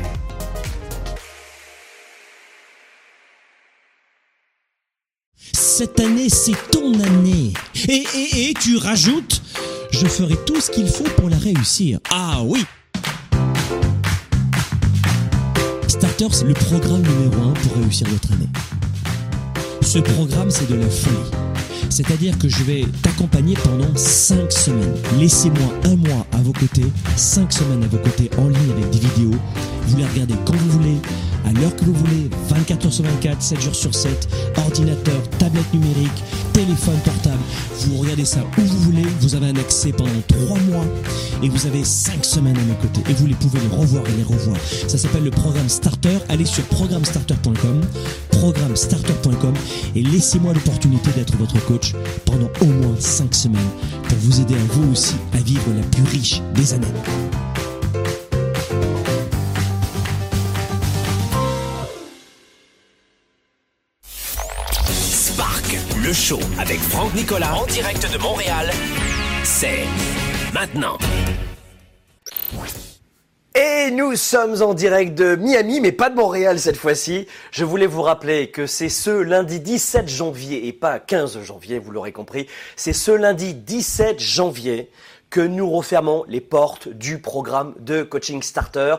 [5.53, 7.53] Cette année, c'est ton année.
[7.89, 9.43] Et, et, et tu rajoutes,
[9.91, 11.99] je ferai tout ce qu'il faut pour la réussir.
[12.11, 12.65] Ah oui
[15.89, 18.49] Starter, c'est le programme numéro un pour réussir votre année.
[19.83, 21.56] Ce programme, c'est de la folie.
[21.91, 24.95] C'est-à-dire que je vais t'accompagner pendant 5 semaines.
[25.19, 28.99] Laissez-moi un mois à vos côtés, 5 semaines à vos côtés en ligne avec des
[28.99, 29.39] vidéos.
[29.87, 30.97] Vous les regardez quand vous voulez,
[31.47, 35.73] à l'heure que vous voulez, 24 heures sur 24, 7 jours sur 7, ordinateur, tablette
[35.73, 37.43] numérique, téléphone portable.
[37.81, 40.85] Vous regardez ça où vous voulez, vous avez un accès pendant trois mois
[41.43, 44.17] et vous avez cinq semaines à mes côtés et vous les pouvez les revoir et
[44.17, 44.57] les revoir.
[44.89, 46.19] Ça s'appelle le programme Starter.
[46.29, 47.83] Allez sur programmestarter.com,
[48.31, 49.55] programmestarter.com
[49.95, 51.76] et laissez-moi l'opportunité d'être votre coach
[52.25, 53.71] pendant au moins cinq semaines
[54.09, 56.87] pour vous aider à vous aussi à vivre la plus riche des années.
[64.93, 68.71] Spark, le show avec Franck Nicolas en direct de Montréal,
[69.45, 69.85] c'est
[70.53, 70.99] maintenant.
[73.59, 77.27] Et nous sommes en direct de Miami, mais pas de Montréal cette fois-ci.
[77.51, 81.91] Je voulais vous rappeler que c'est ce lundi 17 janvier et pas 15 janvier, vous
[81.91, 82.49] l'aurez compris.
[82.77, 84.91] C'est ce lundi 17 janvier
[85.31, 88.97] que nous refermons les portes du programme de coaching starter.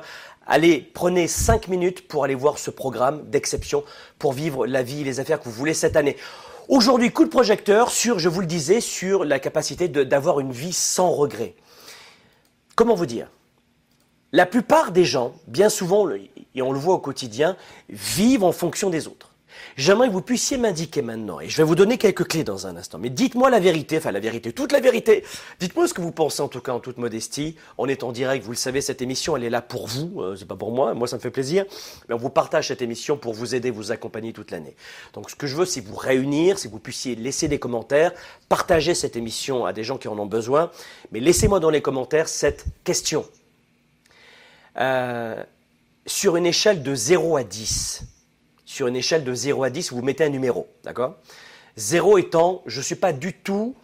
[0.47, 3.83] Allez, prenez 5 minutes pour aller voir ce programme d'exception
[4.17, 6.17] pour vivre la vie et les affaires que vous voulez cette année.
[6.67, 10.73] Aujourd'hui, coup de projecteur sur, je vous le disais, sur la capacité d'avoir une vie
[10.73, 11.53] sans regret.
[12.75, 13.29] Comment vous dire?
[14.33, 17.55] La plupart des gens, bien souvent, et on le voit au quotidien,
[17.89, 19.31] vivent en fonction des autres.
[19.75, 22.75] J'aimerais que vous puissiez m'indiquer maintenant, et je vais vous donner quelques clés dans un
[22.77, 25.23] instant, mais dites-moi la vérité, enfin la vérité, toute la vérité.
[25.59, 27.55] Dites-moi ce que vous pensez en tout cas en toute modestie.
[27.77, 30.35] On est en direct, vous le savez, cette émission, elle est là pour vous, euh,
[30.35, 31.65] c'est pas pour moi, moi ça me fait plaisir,
[32.09, 34.75] mais on vous partage cette émission pour vous aider, vous accompagner toute l'année.
[35.13, 38.11] Donc ce que je veux, c'est vous réunir, c'est que vous puissiez laisser des commentaires,
[38.49, 40.71] partager cette émission à des gens qui en ont besoin,
[41.11, 43.25] mais laissez-moi dans les commentaires cette question.
[44.79, 45.43] Euh,
[46.05, 48.03] sur une échelle de 0 à 10,
[48.65, 51.15] sur une échelle de 0 à 10, vous mettez un numéro, d'accord?
[51.75, 53.75] 0 étant, je ne suis pas du tout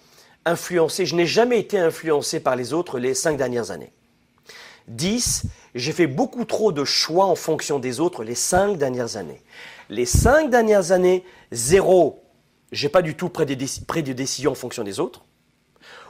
[0.46, 3.92] influencé, je n'ai jamais été influencé par les autres les 5 dernières années.
[4.88, 5.44] 10,
[5.76, 9.42] j'ai fait beaucoup trop de choix en fonction des autres les 5 dernières années.
[9.90, 12.24] Les 5 dernières années, 0,
[12.72, 15.24] j'ai pas du tout pris de, pris de décisions en fonction des autres.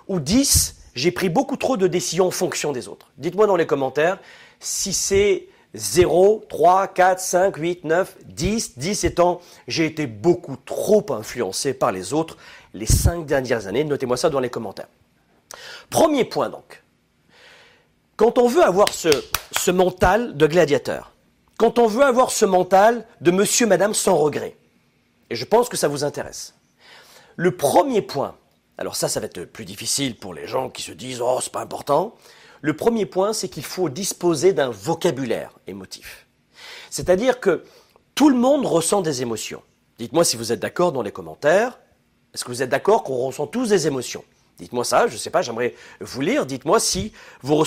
[0.07, 3.11] Ou 10, j'ai pris beaucoup trop de décisions en fonction des autres.
[3.17, 4.19] Dites-moi dans les commentaires
[4.59, 11.05] si c'est 0, 3, 4, 5, 8, 9, 10, 10 étant j'ai été beaucoup trop
[11.11, 12.37] influencé par les autres
[12.73, 13.83] les 5 dernières années.
[13.83, 14.87] Notez-moi ça dans les commentaires.
[15.89, 16.83] Premier point donc.
[18.15, 19.09] Quand on veut avoir ce,
[19.57, 21.11] ce mental de gladiateur,
[21.57, 24.55] quand on veut avoir ce mental de monsieur, madame sans regret,
[25.29, 26.53] et je pense que ça vous intéresse,
[27.35, 28.35] le premier point,
[28.77, 31.51] alors ça, ça va être plus difficile pour les gens qui se disent oh, c'est
[31.51, 32.15] pas important.
[32.63, 36.27] Le premier point, c'est qu'il faut disposer d'un vocabulaire émotif.
[36.89, 37.65] C'est-à-dire que
[38.15, 39.61] tout le monde ressent des émotions.
[39.99, 41.77] Dites-moi si vous êtes d'accord dans les commentaires.
[42.33, 44.23] Est-ce que vous êtes d'accord qu'on ressent tous des émotions?
[44.59, 46.45] Dites-moi ça, je ne sais pas, j'aimerais vous lire.
[46.45, 47.61] Dites-moi si vous,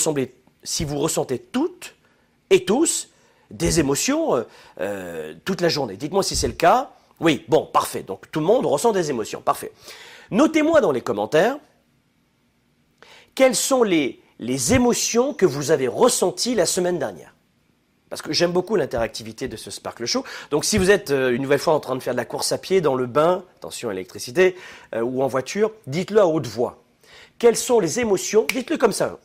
[0.63, 1.95] si vous ressentez toutes
[2.49, 3.11] et tous
[3.51, 4.45] des émotions euh,
[4.81, 5.99] euh, toute la journée.
[5.99, 6.91] Dites-moi si c'est le cas.
[7.21, 8.03] Oui, bon, parfait.
[8.03, 9.43] Donc tout le monde ressent des émotions.
[9.43, 9.73] Parfait.
[10.31, 11.59] Notez-moi dans les commentaires
[13.35, 17.35] quelles sont les, les émotions que vous avez ressenties la semaine dernière.
[18.09, 20.25] Parce que j'aime beaucoup l'interactivité de ce Sparkle Show.
[20.51, 22.53] Donc si vous êtes euh, une nouvelle fois en train de faire de la course
[22.53, 24.57] à pied, dans le bain, attention à l'électricité,
[24.94, 26.83] euh, ou en voiture, dites-le à haute voix.
[27.38, 28.46] Quelles sont les émotions?
[28.53, 29.18] Dites-le comme ça.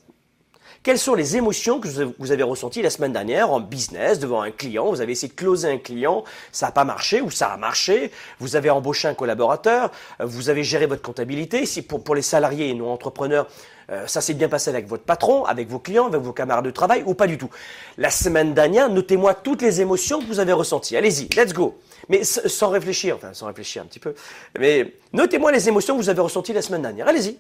[0.84, 4.50] Quelles sont les émotions que vous avez ressenties la semaine dernière en business, devant un
[4.50, 4.90] client?
[4.90, 8.10] Vous avez essayé de closer un client, ça n'a pas marché ou ça a marché.
[8.40, 11.68] Vous avez embauché un collaborateur, euh, vous avez géré votre comptabilité.
[11.68, 13.46] Si pour, pour les salariés et non entrepreneurs,
[13.92, 16.72] euh, ça s'est bien passé avec votre patron, avec vos clients, avec vos camarades de
[16.72, 17.52] travail ou pas du tout.
[18.00, 20.98] La semaine dernière, notez-moi toutes les émotions que vous avez ressenties.
[20.98, 21.78] Allez-y, let's go.
[22.10, 24.14] Mais sans réfléchir, enfin sans réfléchir un petit peu.
[24.60, 27.08] Mais notez-moi les émotions que vous avez ressenties la semaine dernière.
[27.08, 27.38] Allez-y.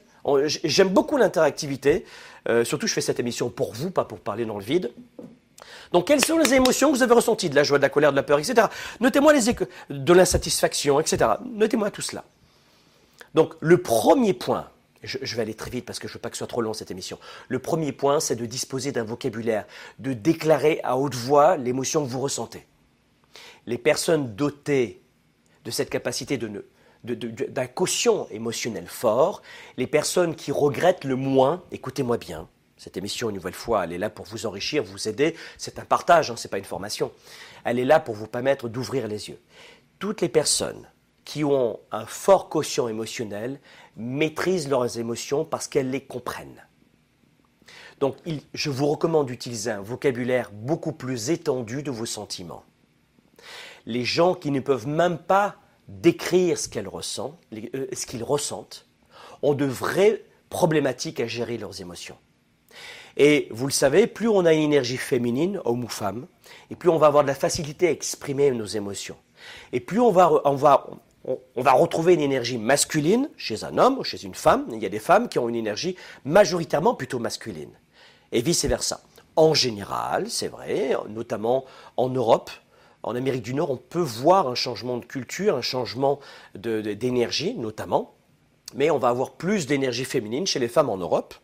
[0.63, 2.05] J'aime beaucoup l'interactivité.
[2.49, 4.91] Euh, surtout, je fais cette émission pour vous, pas pour parler dans le vide.
[5.91, 8.11] Donc, quelles sont les émotions que vous avez ressenties De la joie, de la colère,
[8.11, 8.67] de la peur, etc.
[8.99, 9.53] Notez-moi les
[9.89, 11.31] de l'insatisfaction, etc.
[11.45, 12.23] Notez-moi tout cela.
[13.33, 14.67] Donc, le premier point,
[15.03, 16.61] je, vais aller très vite parce que je ne veux pas que ce soit trop
[16.61, 17.17] long cette émission.
[17.49, 19.65] Le premier point, c'est de disposer d'un vocabulaire,
[19.99, 22.65] de déclarer à haute voix l'émotion que vous ressentez.
[23.65, 25.01] Les personnes dotées
[25.63, 26.37] de cette capacité
[27.03, 29.41] d'un quotient émotionnel fort,
[29.77, 32.47] les personnes qui regrettent le moins, écoutez-moi bien,
[32.81, 35.35] cette émission, une nouvelle fois, elle est là pour vous enrichir, vous aider.
[35.59, 37.11] C'est un partage, hein, ce n'est pas une formation.
[37.63, 39.39] Elle est là pour vous permettre d'ouvrir les yeux.
[39.99, 40.89] Toutes les personnes
[41.23, 43.59] qui ont un fort quotient émotionnel
[43.95, 46.65] maîtrisent leurs émotions parce qu'elles les comprennent.
[47.99, 48.15] Donc,
[48.55, 52.63] je vous recommande d'utiliser un vocabulaire beaucoup plus étendu de vos sentiments.
[53.91, 55.55] Les gens qui ne peuvent même pas
[55.87, 58.85] décrire ce qu'elles ressentent, euh, ce qu'ils ressentent,
[59.41, 62.17] ont de vraies problématiques à gérer leurs émotions.
[63.17, 66.27] Et vous le savez, plus on a une énergie féminine, homme ou femme,
[66.69, 69.17] et plus on va avoir de la facilité à exprimer nos émotions.
[69.73, 70.87] Et plus on va, on va,
[71.25, 74.67] on, va retrouver une énergie masculine chez un homme ou chez une femme.
[74.71, 77.71] Il y a des femmes qui ont une énergie majoritairement plutôt masculine.
[78.31, 79.01] Et vice-versa.
[79.35, 81.65] En général, c'est vrai, notamment
[81.97, 82.51] en Europe,
[83.03, 86.19] en Amérique du Nord, on peut voir un changement de culture, un changement
[86.55, 88.13] d'énergie notamment,
[88.75, 91.35] mais on va avoir plus d'énergie féminine chez les femmes en Europe.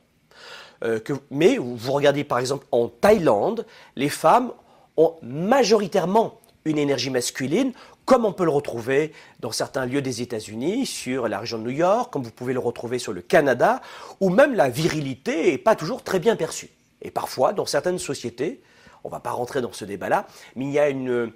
[0.83, 0.99] Euh,
[1.31, 3.65] mais vous regardez par exemple en Thaïlande,
[3.95, 4.51] les femmes
[4.95, 7.71] ont majoritairement une énergie masculine,
[8.05, 11.71] comme on peut le retrouver dans certains lieux des États-Unis, sur la région de New
[11.71, 13.81] York, comme vous pouvez le retrouver sur le Canada,
[14.19, 16.69] où même la virilité n'est pas toujours très bien perçue.
[17.01, 18.61] Et parfois, dans certaines sociétés,
[19.03, 21.31] on ne va pas rentrer dans ce débat-là, mais il y a une,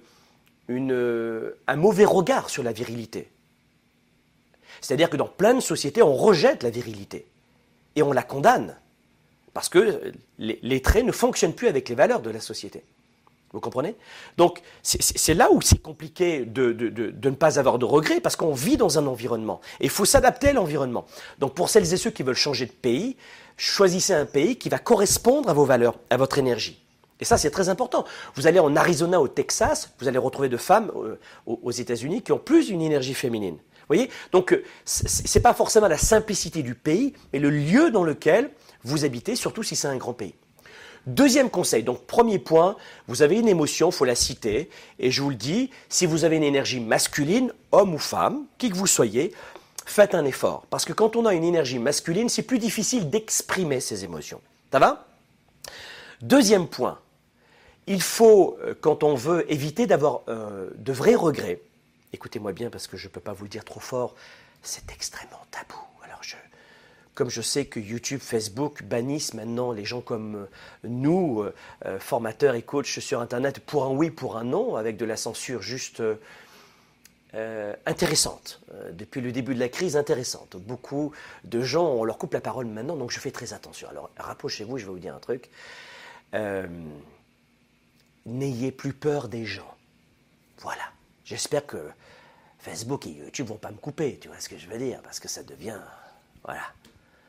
[1.68, 3.32] un mauvais regard sur la virilité.
[4.82, 7.28] C'est-à-dire que dans plein de sociétés, on rejette la virilité
[7.96, 8.76] et on la condamne
[9.54, 12.84] parce que les traits ne fonctionnent plus avec les valeurs de la société.
[13.54, 13.96] Vous comprenez?
[14.38, 18.78] Donc, c'est là où c'est compliqué de, ne pas avoir de regrets, parce qu'on vit
[18.78, 19.60] dans un environnement.
[19.82, 21.06] Et il faut s'adapter à l'environnement.
[21.40, 23.18] Donc, pour celles et ceux qui veulent changer de pays,
[23.58, 26.82] choisissez un pays qui va correspondre à vos valeurs, à votre énergie.
[27.22, 28.04] Et ça, c'est très important.
[28.36, 32.32] Vous allez en Arizona, au Texas, vous allez retrouver de femmes euh, aux États-Unis qui
[32.32, 33.56] ont plus une énergie féminine.
[33.56, 34.10] Vous voyez?
[34.32, 35.06] Donc, euh, ce
[35.38, 38.50] n'est pas forcément la simplicité du pays, mais le lieu dans lequel
[38.84, 40.34] vous habitez, surtout si c'est un grand pays.
[41.08, 42.76] Deuxième conseil, donc premier point,
[43.08, 46.26] vous avez une émotion, il faut la citer, et je vous le dis, si vous
[46.26, 49.34] avez une énergie masculine, homme ou femme, qui que vous soyez,
[49.86, 50.66] faites un effort.
[50.70, 54.42] Parce que quand on a une énergie masculine, c'est plus difficile d'exprimer ses émotions.
[54.72, 55.08] Ça va?
[56.22, 57.00] Deuxième point,
[57.88, 61.62] il faut, euh, quand on veut éviter d'avoir euh, de vrais regrets,
[62.14, 64.16] écoutez-moi bien parce que je ne peux pas vous le dire trop fort,
[64.62, 65.78] c'est extrêmement tabou
[67.14, 70.46] comme je sais que YouTube, Facebook bannissent maintenant les gens comme euh,
[70.86, 71.46] nous,
[72.00, 75.62] formateurs et coachs sur Internet, pour un oui, pour un non, avec de la censure
[75.62, 76.02] juste
[77.86, 78.62] intéressante.
[78.94, 80.56] depuis le début de la crise, intéressante.
[80.56, 81.12] Beaucoup
[81.44, 83.90] de gens, on leur coupe la parole maintenant, donc je fais très attention.
[83.90, 85.50] Alors, rapprochez-vous, je vais vous dire un truc.
[88.26, 89.76] N'ayez plus peur des gens.
[90.60, 90.84] Voilà.
[91.26, 91.90] J'espère que
[92.60, 95.20] Facebook et YouTube vont pas me couper, tu vois ce que je veux dire, parce
[95.20, 95.80] que ça devient...
[96.44, 96.64] Voilà.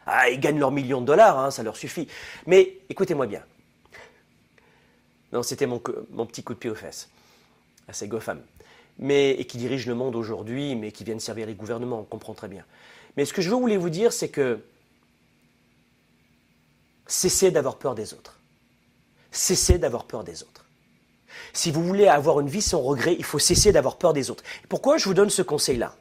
[0.07, 2.09] Ah, ils gagnent leurs millions de dollars, hein, ça leur suffit.
[2.47, 3.45] Mais écoutez-moi bien.
[5.33, 7.09] Non, c'était mon, petit coup de pied aux fesses
[7.89, 8.43] à ces GoFam.
[8.99, 12.35] Mais, et qui dirigent le monde aujourd'hui, mais qui viennent servir les gouvernements, on comprend
[12.35, 12.65] très bien.
[13.17, 14.61] Mais ce que je voulais vous dire, c'est que
[17.07, 18.39] cessez d'avoir peur des autres.
[19.31, 20.62] Cessez d'avoir peur des autres.
[21.53, 24.45] Si vous voulez avoir une vie sans regret, il faut cesser d'avoir peur des autres.
[24.69, 25.95] Pourquoi je vous donne ce conseil-là?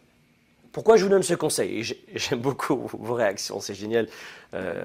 [0.71, 1.83] Pourquoi je vous donne ce conseil?
[2.15, 4.07] J'aime beaucoup vos réactions, c'est génial.
[4.53, 4.83] Euh,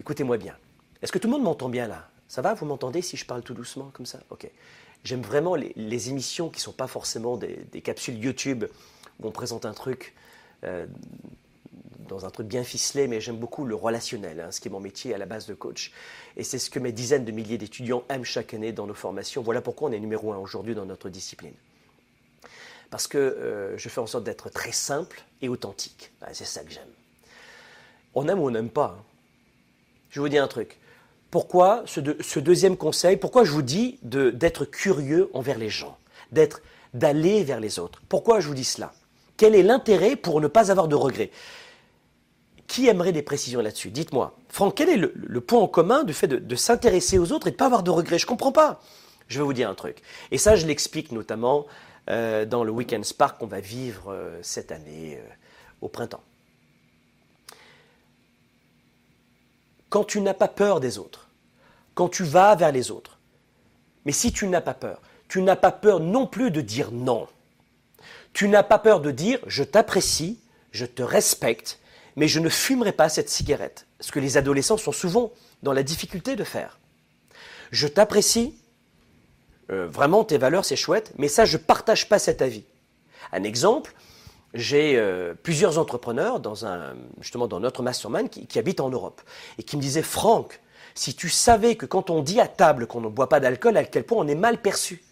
[0.00, 0.54] écoutez-moi bien.
[1.00, 2.08] Est-ce que tout le monde m'entend bien là?
[2.28, 2.54] Ça va?
[2.54, 4.20] Vous m'entendez si je parle tout doucement comme ça?
[4.30, 4.48] Ok.
[5.04, 8.64] J'aime vraiment les, émissions qui ne sont pas forcément des, capsules YouTube
[9.20, 10.14] où on présente un truc
[10.64, 10.86] euh,
[12.08, 14.80] dans un truc bien ficelé, mais j'aime beaucoup le relationnel, hein, ce qui est mon
[14.80, 15.92] métier à la base de coach.
[16.36, 19.42] Et c'est ce que mes dizaines de milliers d'étudiants aiment chaque année dans nos formations.
[19.42, 21.54] Voilà pourquoi on est numéro un aujourd'hui dans notre discipline
[22.92, 26.12] parce que euh, je fais en sorte d'être très simple et authentique.
[26.32, 26.82] c'est ça que j'aime.
[28.14, 28.98] On aime ou on n'aime pas.
[28.98, 29.02] Hein.
[30.10, 30.78] Je vous dis un truc.
[31.30, 35.96] Pourquoi ce, ce deuxième conseil Pourquoi je vous dis d'être curieux envers les gens,
[36.32, 36.60] d'être
[36.92, 38.02] d'aller vers les autres?
[38.10, 38.92] Pourquoi je vous dis cela?
[39.38, 41.30] Quel est l'intérêt pour ne pas avoir de regrets?
[42.72, 43.90] Qui aimerait des précisions là-dessus?
[43.90, 44.34] Dites-moi.
[44.48, 47.54] Franck, quel est le, point en commun du fait de, s'intéresser aux autres et de
[47.54, 48.18] ne pas avoir de regrets?
[48.18, 48.80] Je ne comprends pas.
[49.28, 49.98] Je vais vous dire un truc.
[50.30, 51.66] Et ça, je l'explique notamment
[52.08, 55.28] euh, dans le Weekend Spark qu'on va vivre euh, cette année euh,
[55.82, 56.22] au printemps.
[59.90, 61.28] Quand tu n'as pas peur des autres,
[61.92, 63.18] quand tu vas vers les autres,
[64.06, 67.28] mais si tu n'as pas peur, tu n'as pas peur non plus de dire non.
[68.32, 71.78] Tu n'as pas peur de dire je t'apprécie, je te respecte,
[72.16, 73.86] mais je ne fumerai pas cette cigarette.
[74.00, 76.78] Ce que les adolescents sont souvent dans la difficulté de faire.
[77.70, 78.54] Je t'apprécie,
[79.70, 82.64] euh, vraiment tes valeurs c'est chouette, mais ça je ne partage pas cet avis.
[83.32, 83.94] Un exemple,
[84.54, 89.22] j'ai euh, plusieurs entrepreneurs dans un, justement dans notre mastermind qui, habitent en Europe
[89.58, 90.60] et qui me disaient Franck,
[90.94, 93.84] si tu savais que quand on dit à table qu'on ne boit pas d'alcool, à
[93.84, 95.02] quel point on est mal perçu.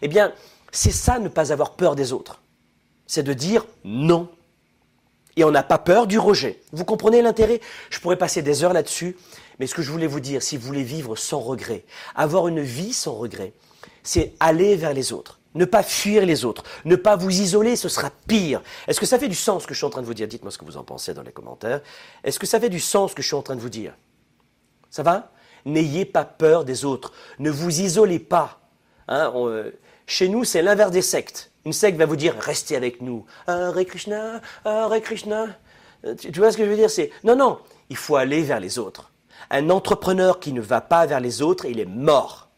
[0.00, 0.32] Eh bien,
[0.72, 2.40] c'est ça ne pas avoir peur des autres.
[3.06, 4.30] C'est de dire non.
[5.36, 6.60] Et on n'a pas peur du rejet.
[6.72, 7.60] Vous comprenez l'intérêt?
[7.90, 9.16] Je pourrais passer des heures là-dessus,
[9.58, 11.84] mais ce que je voulais vous dire, si vous voulez vivre sans regret,
[12.14, 13.52] avoir une vie sans regret,
[14.02, 15.40] c'est aller vers les autres.
[15.54, 18.60] Ne pas fuir les autres, ne pas vous isoler, ce sera pire.
[18.88, 20.26] Est-ce que ça fait du sens ce que je suis en train de vous dire?
[20.26, 21.80] Dites-moi ce que vous en pensez dans les commentaires.
[22.24, 23.94] Est-ce que ça fait du sens ce que je suis en train de vous dire?
[24.90, 25.30] Ça va?
[25.64, 27.12] N'ayez pas peur des autres.
[27.38, 28.60] Ne vous isolez pas.
[29.06, 29.70] Hein, euh,
[30.06, 31.52] chez nous, c'est l'inverse des sectes.
[31.64, 33.24] Une secte va vous dire restez avec nous.
[33.46, 35.46] Hare Krishna, Hare Krishna.
[36.04, 37.58] Euh, Tu, tu vois ce que je veux dire C'est non, non.
[37.90, 39.10] Il faut aller vers les autres.
[39.50, 42.48] Un entrepreneur qui ne va pas vers les autres, il est mort.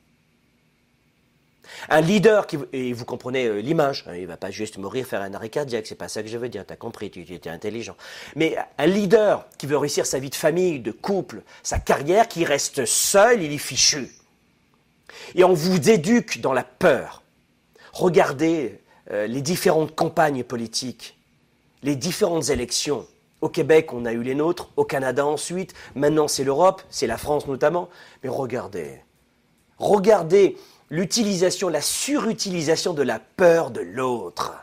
[1.88, 5.20] Un leader qui, et vous comprenez euh, l'image, hein, il va pas juste mourir, faire
[5.20, 7.50] un arrêt cardiaque, c'est pas ça que je veux dire, t'as compris, tu, tu étais
[7.50, 7.96] intelligent.
[8.34, 12.44] Mais un leader qui veut réussir sa vie de famille, de couple, sa carrière, qui
[12.44, 14.08] reste seul, il est fichu.
[15.34, 17.22] Et on vous éduque dans la peur.
[17.92, 18.80] Regardez
[19.10, 21.16] euh, les différentes campagnes politiques,
[21.82, 23.06] les différentes élections.
[23.40, 27.18] Au Québec, on a eu les nôtres, au Canada ensuite, maintenant c'est l'Europe, c'est la
[27.18, 27.88] France notamment.
[28.22, 29.00] Mais regardez,
[29.78, 30.56] regardez
[30.90, 34.54] l'utilisation, la surutilisation de la peur de l'autre.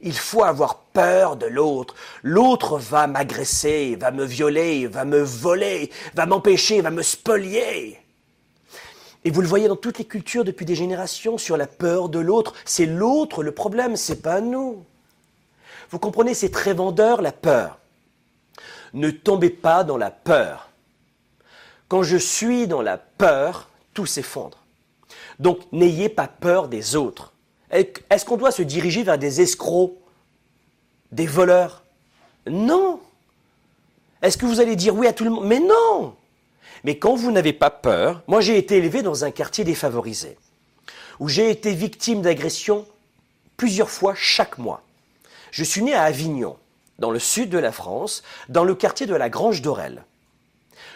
[0.00, 1.94] Il faut avoir peur de l'autre.
[2.22, 7.98] L'autre va m'agresser, va me violer, va me voler, va m'empêcher, va me spolier.
[9.24, 12.18] Et vous le voyez dans toutes les cultures depuis des générations sur la peur de
[12.18, 12.54] l'autre.
[12.64, 14.84] C'est l'autre le problème, c'est pas nous.
[15.90, 17.78] Vous comprenez, c'est très vendeur la peur.
[18.94, 20.70] Ne tombez pas dans la peur.
[21.88, 24.58] Quand je suis dans la peur, tout s'effondre.
[25.38, 27.32] Donc n'ayez pas peur des autres.
[27.70, 29.94] Est-ce qu'on doit se diriger vers des escrocs,
[31.12, 31.82] des voleurs?
[32.46, 33.00] Non.
[34.22, 35.46] Est-ce que vous allez dire oui à tout le monde?
[35.46, 36.14] Mais non.
[36.84, 40.36] Mais quand vous n'avez pas peur, moi j'ai été élevé dans un quartier défavorisé,
[41.20, 42.86] où j'ai été victime d'agressions
[43.56, 44.82] plusieurs fois chaque mois.
[45.50, 46.56] Je suis né à Avignon,
[46.98, 50.04] dans le sud de la France, dans le quartier de la Grange d'Orel.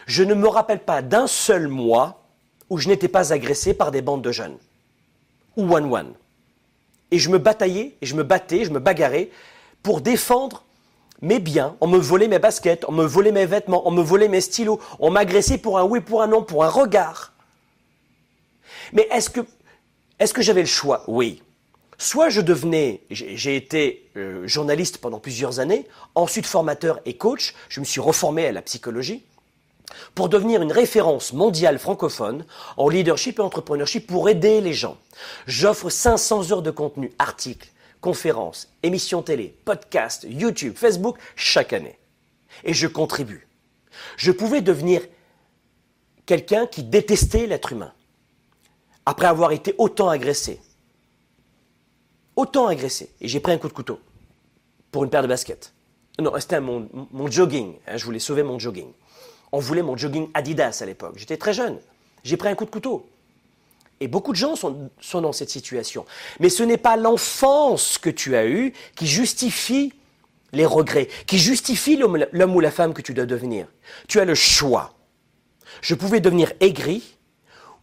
[0.06, 2.22] Je ne me rappelle pas d'un seul mois
[2.70, 4.56] où je n'étais pas agressé par des bandes de jeunes,
[5.56, 6.14] ou one-one.
[7.10, 9.30] Et je me bataillais, et je me battais, je me bagarrais
[9.82, 10.64] pour défendre
[11.22, 14.28] mes biens, on me volait mes baskets, on me volait mes vêtements, on me volait
[14.28, 17.32] mes stylos, on m'agressait pour un oui, pour un non, pour un regard.
[18.92, 21.04] Mais est-ce que, j'avais le choix?
[21.06, 21.42] Oui.
[21.96, 27.78] Soit je devenais, j'ai été euh, journaliste pendant plusieurs années, ensuite formateur et coach, je
[27.78, 29.24] me suis reformé à la psychologie,
[30.14, 32.44] pour devenir une référence mondiale francophone
[32.76, 34.96] en leadership et entrepreneurship pour aider les gens.
[35.46, 37.68] J'offre 500 heures de contenu, articles,
[38.02, 41.98] conférences, émissions télé, podcasts, YouTube, Facebook chaque année.
[42.64, 43.48] Et je contribue.
[44.18, 45.00] Je pouvais devenir
[46.26, 47.94] quelqu'un qui détestait l'être humain
[49.06, 50.60] après avoir été autant agressé.
[52.36, 53.10] Autant agressé.
[53.20, 54.00] Et j'ai pris un coup de couteau
[54.90, 55.72] pour une paire de baskets.
[56.20, 56.88] Non, c'était mon,
[57.30, 57.76] jogging.
[57.86, 58.92] Hein, je voulais sauver mon jogging.
[59.50, 61.14] On voulait mon jogging Adidas à l'époque.
[61.16, 61.78] J'étais très jeune.
[62.24, 63.08] J'ai pris un coup de couteau.
[64.08, 66.04] Beaucoup de gens sont, sont dans cette situation.
[66.40, 69.92] Mais ce n'est pas l'enfance que tu as eue qui justifie
[70.52, 73.66] les regrets, qui justifie l'homme ou la femme que tu dois devenir.
[74.08, 74.94] Tu as le choix.
[75.80, 77.16] Je pouvais devenir aigri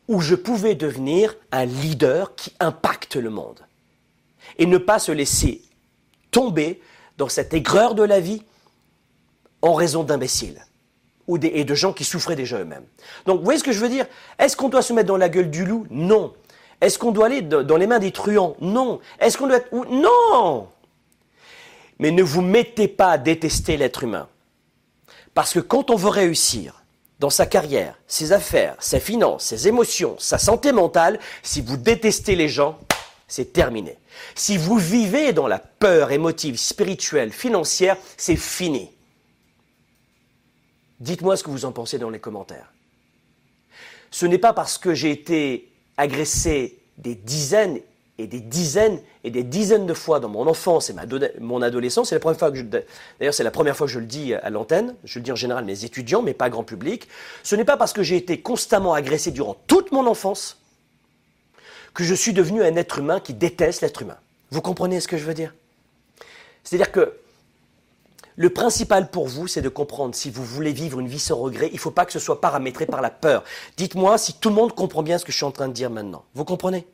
[0.08, 3.60] ou je pouvais devenir un leader qui impacte le monde.
[4.58, 5.62] Et ne pas se laisser
[6.32, 6.82] tomber
[7.18, 8.44] dans cette aigreur de la vie
[9.62, 10.62] en raison d'imbéciles
[11.30, 12.86] ou et de gens qui souffraient déjà eux-mêmes.
[13.28, 14.08] Donc, vous voyez ce que je veux dire?
[14.40, 15.86] Est-ce qu'on doit se mettre dans la gueule du loup?
[15.92, 16.34] Non.
[16.82, 18.56] Est-ce qu'on doit aller dans les mains des truands?
[18.62, 19.00] Non.
[19.20, 19.72] Est-ce qu'on doit être...
[19.92, 20.68] Non
[22.00, 24.28] Mais ne vous mettez pas à détester l'être humain.
[25.36, 26.84] Parce que quand on veut réussir
[27.20, 32.36] dans sa carrière, ses affaires, ses finances, ses émotions, sa santé mentale, si vous détestez
[32.36, 32.80] les gens,
[33.28, 33.98] c'est terminé.
[34.34, 38.90] Si vous vivez dans la peur émotive, spirituelle, financière, c'est fini.
[41.00, 42.74] Dites-moi ce que vous en pensez dans les commentaires.
[44.12, 47.80] Ce n'est pas parce que j'ai été agressé des dizaines
[48.18, 51.04] et des dizaines et des dizaines de fois dans mon enfance et ma
[51.40, 52.10] mon adolescence.
[52.10, 54.50] C'est la première fois que d'ailleurs, c'est la première fois que je le dis à
[54.50, 54.96] l'antenne.
[55.06, 57.08] Je le dis en général à mes étudiants, mais pas grand public.
[57.44, 60.58] Ce n'est pas parce que j'ai été constamment agressé durant toute mon enfance
[61.94, 64.18] que je suis devenu un être humain qui déteste l'être humain.
[64.52, 65.54] Vous comprenez ce que je veux dire?
[66.64, 67.14] C'est-à-dire que
[68.36, 71.68] le principal pour vous, c'est de comprendre si vous voulez vivre une vie sans regret,
[71.72, 73.44] il ne faut pas que ce soit paramétré par la peur.
[73.78, 75.90] Dites-moi si tout le monde comprend bien ce que je suis en train de dire
[75.90, 76.24] maintenant.
[76.34, 76.88] Vous comprenez?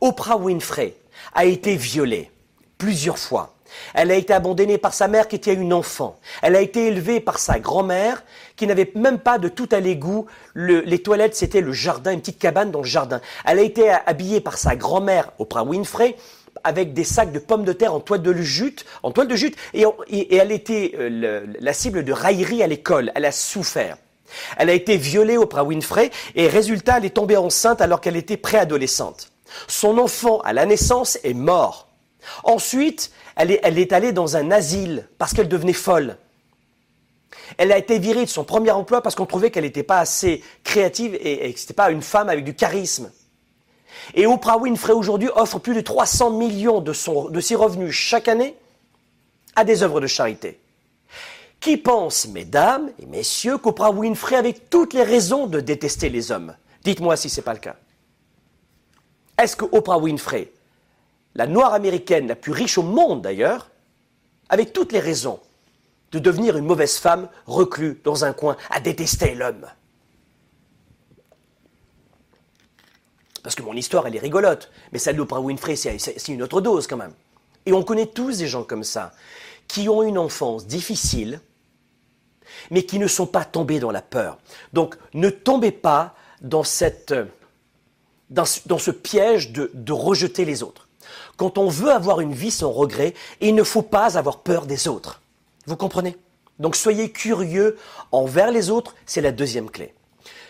[0.00, 0.94] Oprah Winfrey
[1.34, 2.30] a été violée
[2.78, 3.54] plusieurs fois.
[3.94, 6.16] Elle a été abandonnée par sa mère qui était une enfant.
[6.42, 8.22] Elle a été élevée par sa grand-mère
[8.56, 10.26] qui n'avait même pas de tout à l'égout.
[10.52, 13.20] Le, les toilettes, c'était le jardin, une petite cabane dans le jardin.
[13.46, 16.16] Elle a été habillée par sa grand-mère, Oprah Winfrey,
[16.64, 19.56] avec des sacs de pommes de terre en toile de jute, en toile de jute,
[19.74, 19.84] et,
[20.36, 23.12] elle était euh, la cible de raillerie à l'école.
[23.14, 23.96] Elle a souffert.
[24.56, 28.36] Elle a été violée Oprah Winfrey et résultat, elle est tombée enceinte alors qu'elle était
[28.36, 29.30] préadolescente.
[29.68, 31.88] Son enfant à la naissance est mort.
[32.44, 36.16] Ensuite, elle est, elle est allée dans un asile parce qu'elle devenait folle.
[37.58, 40.42] Elle a été virée de son premier emploi parce qu'on trouvait qu'elle n'était pas assez
[40.64, 43.10] créative et, et que ce n'était pas une femme avec du charisme.
[44.14, 48.56] Et Oprah Winfrey aujourd'hui offre plus de 300 millions de, ses revenus chaque année
[49.56, 50.58] à des œuvres de charité.
[51.60, 56.54] Qui pense, mesdames et messieurs, qu'Oprah Winfrey avait toutes les raisons de détester les hommes
[56.84, 57.76] Dites-moi si ce n'est pas le cas.
[59.40, 60.52] Est-ce que Oprah Winfrey,
[61.34, 63.70] la noire américaine la plus riche au monde d'ailleurs,
[64.48, 65.40] avait toutes les raisons
[66.10, 69.66] de devenir une mauvaise femme reclue dans un coin à détester l'homme?
[73.42, 76.86] Parce que mon histoire, elle est rigolote, mais celle d'Oprah Winfrey, c'est une autre dose
[76.86, 77.14] quand même.
[77.66, 79.12] Et on connaît tous des gens comme ça,
[79.68, 81.40] qui ont une enfance difficile,
[82.70, 84.38] mais qui ne sont pas tombés dans la peur.
[84.72, 87.14] Donc ne tombez pas dans, cette,
[88.30, 90.88] dans, ce piège de, de rejeter les autres.
[91.36, 94.86] Quand on veut avoir une vie sans regret, il ne faut pas avoir peur des
[94.86, 95.20] autres.
[95.66, 96.16] Vous comprenez?
[96.58, 97.78] Donc soyez curieux
[98.12, 99.94] envers les autres, c'est la deuxième clé.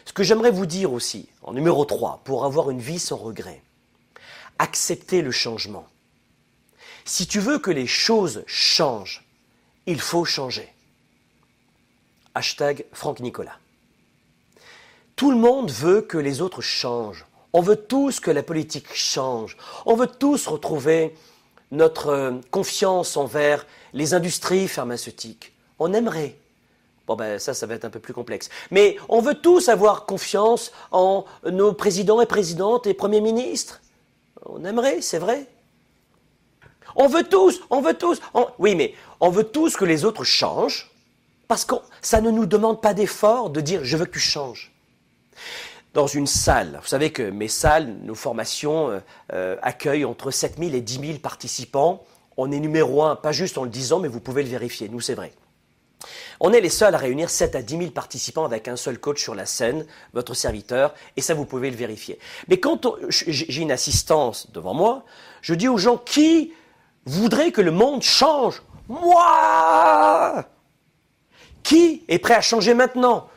[0.05, 3.63] Ce que j'aimerais vous dire aussi, en numéro 3, pour avoir une vie sans regret,
[4.59, 5.87] acceptez le changement.
[7.05, 9.25] Si tu veux que les choses changent,
[9.87, 10.73] il faut changer.
[12.35, 13.59] Hashtag Franck Nicolas.
[15.17, 17.27] Tout le monde veut que les autres changent.
[17.53, 19.57] On veut tous que la politique change.
[19.85, 21.15] On veut tous retrouver
[21.71, 25.53] notre euh, confiance envers les industries pharmaceutiques.
[25.79, 26.37] On aimerait.
[27.07, 28.49] Bon ben ça, ça va être un peu plus complexe.
[28.71, 33.81] Mais on veut tous avoir confiance en nos présidents et présidentes et premiers ministres.
[34.47, 35.47] On aimerait, c'est vrai.
[36.95, 38.21] On veut tous, on veut tous.
[38.59, 40.91] Oui, mais on veut tous que les autres changent
[41.49, 44.73] parce que ça ne nous demande pas d'effort de dire je veux que tu changes.
[45.95, 49.01] Dans une salle, vous savez que mes salles, nos formations euh,
[49.35, 52.03] euh, accueillent entre 7000 et 10 000 participants.
[52.39, 54.89] On est numéro un, pas juste en le disant, mais vous pouvez le vérifier.
[54.89, 55.33] Nous, c'est vrai.
[56.41, 59.23] On est les seuls à réunir 7 à 10 000 participants avec un seul coach
[59.23, 62.19] sur la scène, votre serviteur, et ça vous pouvez le vérifier.
[62.49, 65.05] Mais quand j'ai une assistance devant moi,
[65.41, 66.53] je dis aux gens qui
[67.05, 68.63] voudrait que le monde change?
[68.89, 70.45] Moi
[71.63, 73.29] Qui est prêt à changer maintenant?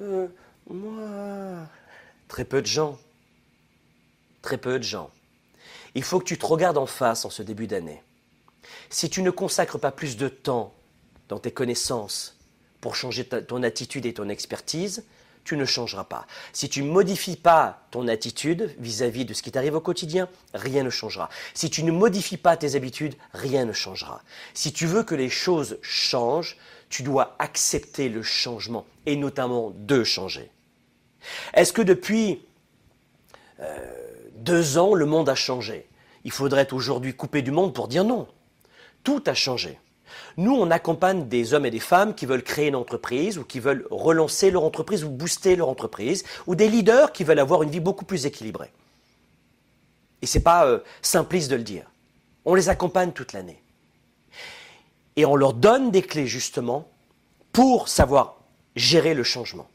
[0.00, 0.26] Euh,
[0.68, 1.66] Moi.
[2.28, 2.98] Très peu de gens.
[4.42, 5.10] Très peu de gens.
[5.94, 8.02] Il faut que tu te regardes en face en ce début d'année.
[8.90, 10.72] Si tu ne consacres pas plus de temps
[11.34, 12.38] dans tes connaissances
[12.80, 15.04] pour changer ton attitude et ton expertise,
[15.42, 16.28] tu ne changeras pas.
[16.52, 20.84] Si tu ne modifies pas ton attitude vis-à-vis de ce qui t'arrive au quotidien, rien
[20.84, 21.28] ne changera.
[21.52, 24.22] Si tu ne modifies pas tes habitudes, rien ne changera.
[24.54, 26.56] Si tu veux que les choses changent,
[26.88, 30.52] tu dois accepter le changement et notamment de changer.
[31.54, 32.46] Est-ce que depuis
[33.58, 33.76] euh,
[34.36, 35.88] deux ans, le monde a changé?
[36.22, 38.28] Il faudrait aujourd'hui couper du monde pour dire non.
[39.02, 39.80] Tout a changé.
[40.36, 43.60] Nous, on accompagne des hommes et des femmes qui veulent créer une entreprise ou qui
[43.60, 47.70] veulent relancer leur entreprise ou booster leur entreprise, ou des leaders qui veulent avoir une
[47.70, 48.72] vie beaucoup plus équilibrée.
[50.22, 51.84] Et ce n'est pas euh, simpliste de le dire.
[52.44, 53.62] On les accompagne toute l'année.
[55.16, 56.88] Et on leur donne des clés justement
[57.52, 58.36] pour savoir
[58.74, 59.68] gérer le changement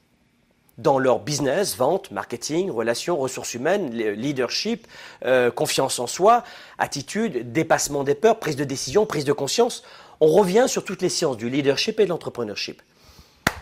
[0.79, 4.87] dans leur business, vente, marketing, relations, ressources humaines, leadership,
[5.25, 6.43] euh, confiance en soi,
[6.77, 9.83] attitude, dépassement des peurs, prise de décision, prise de conscience.
[10.21, 12.81] On revient sur toutes les sciences du leadership et de l'entrepreneurship.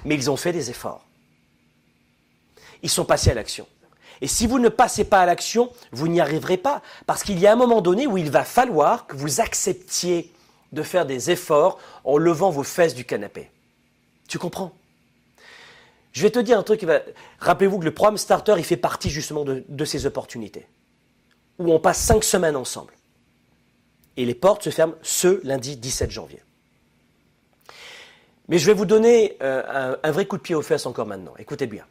[0.05, 1.05] Mais ils ont fait des efforts.
[2.84, 3.68] Ils sont passés à l'action.
[4.22, 6.82] Et si vous ne passez pas à l'action, vous n'y arriverez pas.
[7.05, 10.34] Parce qu'il y a un moment donné où il va falloir que vous acceptiez
[10.72, 13.51] de faire des efforts en levant vos fesses du canapé.
[14.28, 14.74] Tu comprends?
[16.12, 17.01] Je vais te dire un truc qui va...
[17.39, 20.68] Rappelez-vous que le programme Starter, il fait partie justement de, de ces opportunités.
[21.60, 22.93] Où on passe cinq semaines ensemble.
[24.18, 26.41] Et les portes se ferment ce lundi 17 janvier.
[28.48, 31.34] Mais je vais vous donner euh, un, vrai coup de pied aux fesses encore maintenant.
[31.38, 31.86] Écoutez bien.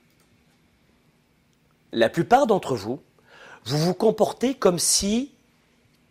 [1.93, 3.01] La plupart d'entre vous,
[3.65, 5.33] vous vous comportez comme si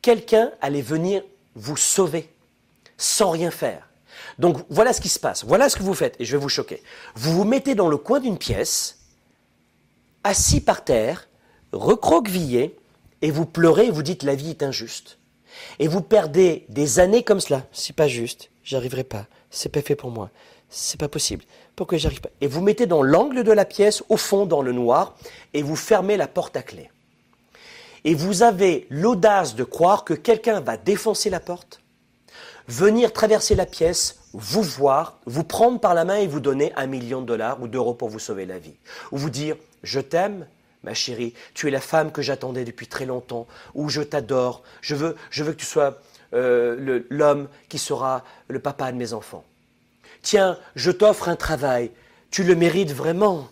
[0.01, 1.23] quelqu'un allait venir
[1.55, 2.29] vous sauver
[2.97, 3.89] sans rien faire.
[4.39, 6.49] Donc voilà ce qui se passe, voilà ce que vous faites, et je vais vous
[6.49, 6.81] choquer.
[7.15, 8.99] Vous vous mettez dans le coin d'une pièce,
[10.23, 11.27] assis par terre,
[11.71, 12.77] recroquevillé,
[13.21, 15.17] et vous pleurez et vous dites la vie est injuste.
[15.79, 17.65] Et vous perdez des années comme cela.
[17.71, 20.29] C'est pas juste, j'arriverai pas, c'est pas fait pour moi,
[20.69, 21.45] c'est pas possible.
[21.77, 22.29] Pourquoi j'arrive pas?
[22.41, 25.15] Et vous mettez dans l'angle de la pièce, au fond, dans le noir,
[25.53, 26.89] et vous fermez la porte à clé.
[28.03, 31.79] Et vous avez l'audace de croire que quelqu'un va défoncer la porte,
[32.67, 36.87] venir traverser la pièce, vous voir, vous prendre par la main et vous donner un
[36.87, 38.75] million de dollars ou d'euros pour vous sauver la vie.
[39.11, 40.47] Ou vous dire, je t'aime,
[40.83, 44.95] ma chérie, tu es la femme que j'attendais depuis très longtemps, ou je t'adore, je
[44.95, 45.99] veux, je veux que tu sois
[46.35, 49.45] euh, l'homme qui sera le papa de mes enfants.
[50.21, 51.91] Tiens, je t'offre un travail,
[52.29, 53.47] tu le mérites vraiment.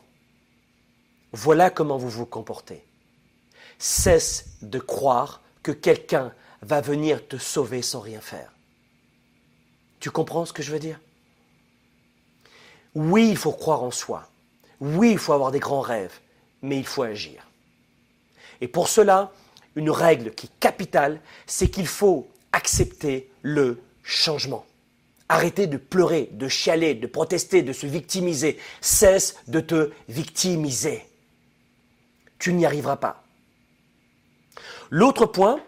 [1.32, 2.84] Voilà comment vous vous comportez.
[3.80, 8.52] Cesse de croire que quelqu'un va venir te sauver sans rien faire.
[10.00, 11.00] Tu comprends ce que je veux dire?
[12.96, 14.30] Oui, il faut croire en soi.
[14.80, 16.20] Oui, il faut avoir des grands rêves,
[16.62, 17.48] mais il faut agir.
[18.62, 19.32] Et pour cela,
[19.76, 24.66] une règle qui est capitale, c'est qu'il faut accepter le changement.
[25.28, 28.58] Arrêtez de pleurer, de chialer, de protester, de se victimiser.
[28.80, 31.06] Cesse de te victimiser.
[32.40, 33.24] Tu n'y arriveras pas.
[34.90, 35.60] L'autre point,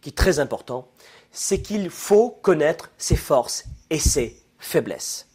[0.00, 0.88] qui est très important,
[1.32, 5.26] c'est qu'il faut connaître ses forces et ses faiblesses.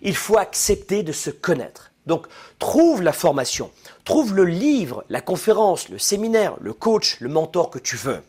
[0.00, 1.92] Il faut accepter de se connaître.
[2.06, 2.26] Donc,
[2.58, 3.70] trouve la formation,
[4.04, 8.22] trouve le livre, la conférence, le séminaire, le coach, le mentor que tu veux.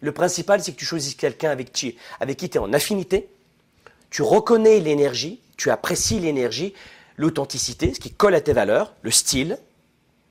[0.00, 3.28] Le principal, c'est que tu choisisses quelqu'un avec qui, avec qui tu es en affinité,
[4.10, 6.74] tu reconnais l'énergie, tu apprécies l'énergie,
[7.16, 9.58] l'authenticité, ce qui colle à tes valeurs, le style.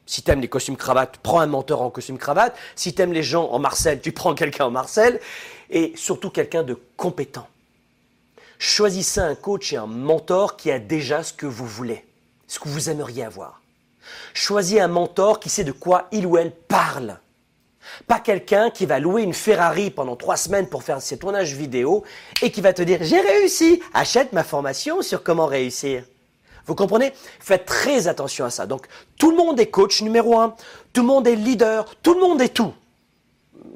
[0.06, 2.58] Si tu aimes les costumes cravates, prends un mentor en costume cravate.
[2.76, 5.20] Si tu aimes les gens en Marcel, tu prends quelqu'un en Marcel.
[5.70, 7.48] Et surtout quelqu'un de compétent.
[8.58, 12.04] Choisissez un coach et un mentor qui a déjà ce que vous voulez
[12.50, 13.62] ce que vous aimeriez avoir.
[14.34, 17.20] Choisis un mentor qui sait de quoi il ou elle parle.
[18.08, 22.04] Pas quelqu'un qui va louer une Ferrari pendant trois semaines pour faire ses tournages vidéo
[22.42, 26.04] et qui va te dire j'ai réussi, achète ma formation sur comment réussir.
[26.66, 27.14] Vous comprenez?
[27.40, 28.66] Faites très attention à ça.
[28.66, 28.88] Donc
[29.18, 30.56] tout le monde est coach numéro un,
[30.94, 32.74] tout le monde est leader, tout le monde est tout.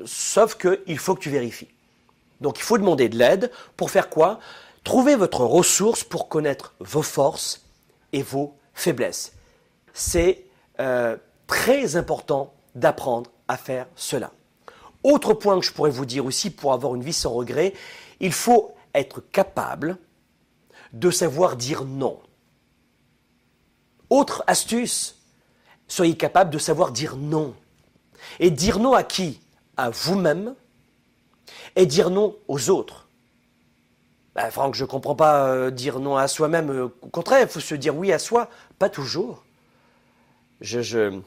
[0.05, 1.69] Sauf qu'il faut que tu vérifies.
[2.41, 4.39] Donc il faut demander de l'aide pour faire quoi?
[4.83, 7.65] Trouver votre ressource pour connaître vos forces
[8.11, 9.33] et vos faiblesse.
[9.93, 10.43] C'est
[10.79, 11.15] euh,
[11.47, 14.31] très important d'apprendre à faire cela.
[15.03, 17.73] Autre point que je pourrais vous dire aussi pour avoir une vie sans regret,
[18.19, 19.97] il faut être capable
[20.93, 22.19] de savoir dire non.
[24.09, 25.17] Autre astuce,
[25.87, 27.55] soyez capable de savoir dire non.
[28.39, 29.41] Et dire non à qui?
[29.75, 30.55] À vous-même
[31.75, 33.07] et dire non aux autres.
[34.35, 36.91] Ben, Franck, je ne comprends pas euh, dire non à soi-même.
[37.01, 38.49] Au contraire, il faut se dire oui à soi.
[38.79, 39.43] Pas toujours.
[40.61, 41.19] Je, je,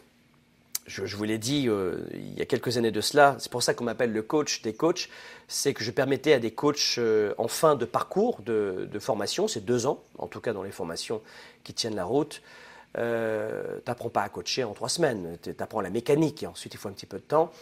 [0.87, 3.75] je, vous l'ai dit euh, il y a quelques années de cela, c'est pour ça
[3.75, 5.09] qu'on m'appelle le coach des coachs,
[5.49, 6.99] c'est que je permettais à des coachs
[7.39, 10.71] en fin de parcours de, de formation, c'est deux ans, en tout cas dans les
[10.71, 11.23] formations
[11.65, 12.43] qui tiennent la route,
[12.99, 16.79] euh, n'apprends pas à coacher en trois semaines, tu apprends la mécanique et ensuite il
[16.79, 17.53] faut un petit peu de temps.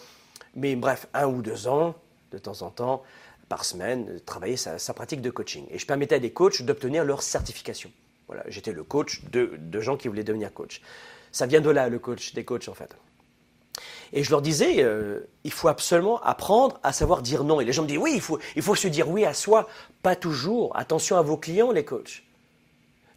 [0.55, 1.95] Mais bref, un ou deux ans,
[2.31, 3.03] de temps en temps,
[3.49, 5.67] par semaine, travailler sa, pratique de coaching.
[5.71, 7.91] Et je permettais à des coachs d'obtenir leur certification.
[8.29, 10.81] Voilà, j'étais le coach de, gens qui voulaient devenir coach.
[11.33, 12.97] Ça vient de là, le coach des coachs, en fait.
[14.13, 17.61] Et je leur disais, euh, il faut absolument apprendre à savoir dire non.
[17.61, 19.69] Et les gens me disent, oui, il faut, il faut se dire oui à soi.
[20.03, 20.77] Pas toujours.
[20.77, 22.23] Attention à vos clients, les coachs.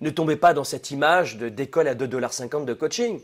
[0.02, 3.20] Ne tombez pas dans cette image d'école à 2,50$ de coaching,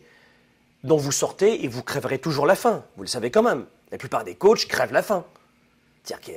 [0.83, 2.83] dont vous sortez et vous crèverez toujours la faim.
[2.97, 3.65] Vous le savez quand même.
[3.91, 5.23] La plupart des coachs crèvent la faim.
[6.03, 6.33] C'est-à-dire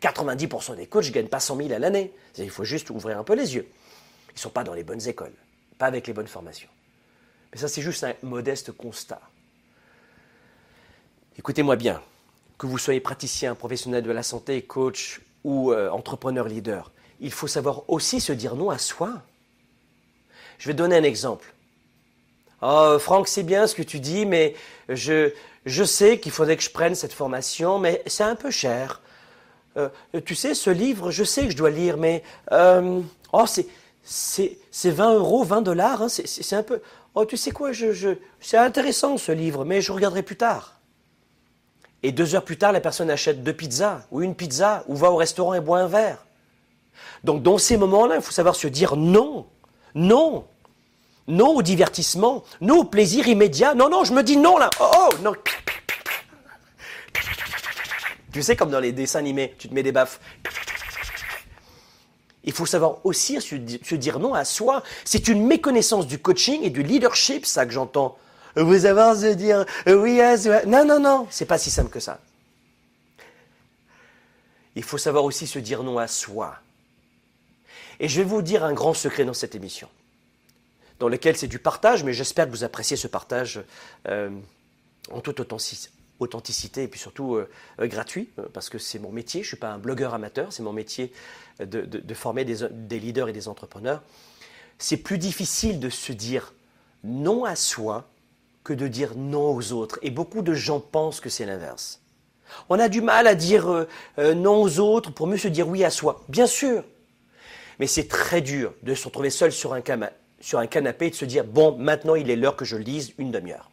[0.00, 2.12] que 90% des coachs ne gagnent pas 100 000 à l'année.
[2.38, 3.68] Il faut juste ouvrir un peu les yeux.
[4.30, 5.34] Ils ne sont pas dans les bonnes écoles,
[5.76, 6.68] pas avec les bonnes formations.
[7.52, 9.20] Mais ça, c'est juste un modeste constat.
[11.38, 12.02] Écoutez-moi bien,
[12.58, 17.46] que vous soyez praticien, professionnel de la santé, coach ou euh, entrepreneur leader, il faut
[17.46, 19.22] savoir aussi se dire non à soi.
[20.58, 21.54] Je vais donner un exemple.
[22.60, 24.56] Oh, Franck, c'est bien ce que tu dis, mais
[24.88, 25.30] je,
[25.64, 29.00] je sais qu'il faudrait que je prenne cette formation, mais c'est un peu cher.
[29.76, 29.88] Euh,
[30.24, 33.00] tu sais, ce livre, je sais que je dois lire, mais euh,
[33.32, 34.58] oh, c'est,
[34.90, 36.80] 20 euros, 20 dollars, hein, c'est, un peu.
[37.14, 40.77] Oh, tu sais quoi, je, c'est intéressant ce livre, mais je regarderai plus tard.
[42.02, 45.10] Et deux heures plus tard, la personne achète deux pizzas, ou une pizza, ou va
[45.10, 46.24] au restaurant et boit un verre.
[47.24, 49.46] Donc, dans ces moments-là, il faut savoir se dire non.
[49.94, 50.44] Non
[51.28, 53.74] non au divertissement, non au plaisir immédiat.
[53.74, 54.70] Non, non, je me dis non là.
[54.80, 55.34] Oh, oh non.
[58.32, 60.20] Tu sais, comme dans les dessins animés, tu te mets des baffes.
[62.44, 64.82] Il faut savoir aussi se dire non à soi.
[65.04, 68.16] C'est une méconnaissance du coaching et du leadership, ça que j'entends.
[68.56, 70.64] Vous savez se dire oui à soi.
[70.66, 72.20] Non, non, non, c'est pas si simple que ça.
[74.74, 76.56] Il faut savoir aussi se dire non à soi.
[78.00, 79.88] Et je vais vous dire un grand secret dans cette émission
[80.98, 83.62] dans lequel c'est du partage, mais j'espère que vous appréciez ce partage
[84.08, 84.30] euh,
[85.10, 87.48] en toute authenticité et puis surtout euh,
[87.80, 90.62] euh, gratuit, parce que c'est mon métier, je ne suis pas un blogueur amateur, c'est
[90.62, 91.12] mon métier
[91.60, 94.02] de, former des, des, leaders et des entrepreneurs.
[94.78, 96.52] C'est plus difficile de se dire
[97.04, 98.08] non à soi
[98.68, 99.98] que de dire non aux autres.
[100.02, 102.02] Et beaucoup de gens pensent que c'est l'inverse.
[102.68, 103.86] On a du mal à dire
[104.18, 106.22] non aux autres pour mieux se dire oui à soi.
[106.28, 106.84] Bien sûr.
[107.78, 111.44] Mais c'est très dur de se retrouver seul sur un, canapé et de se dire,
[111.44, 113.70] bon, maintenant il est l'heure que je lise une demi-heure.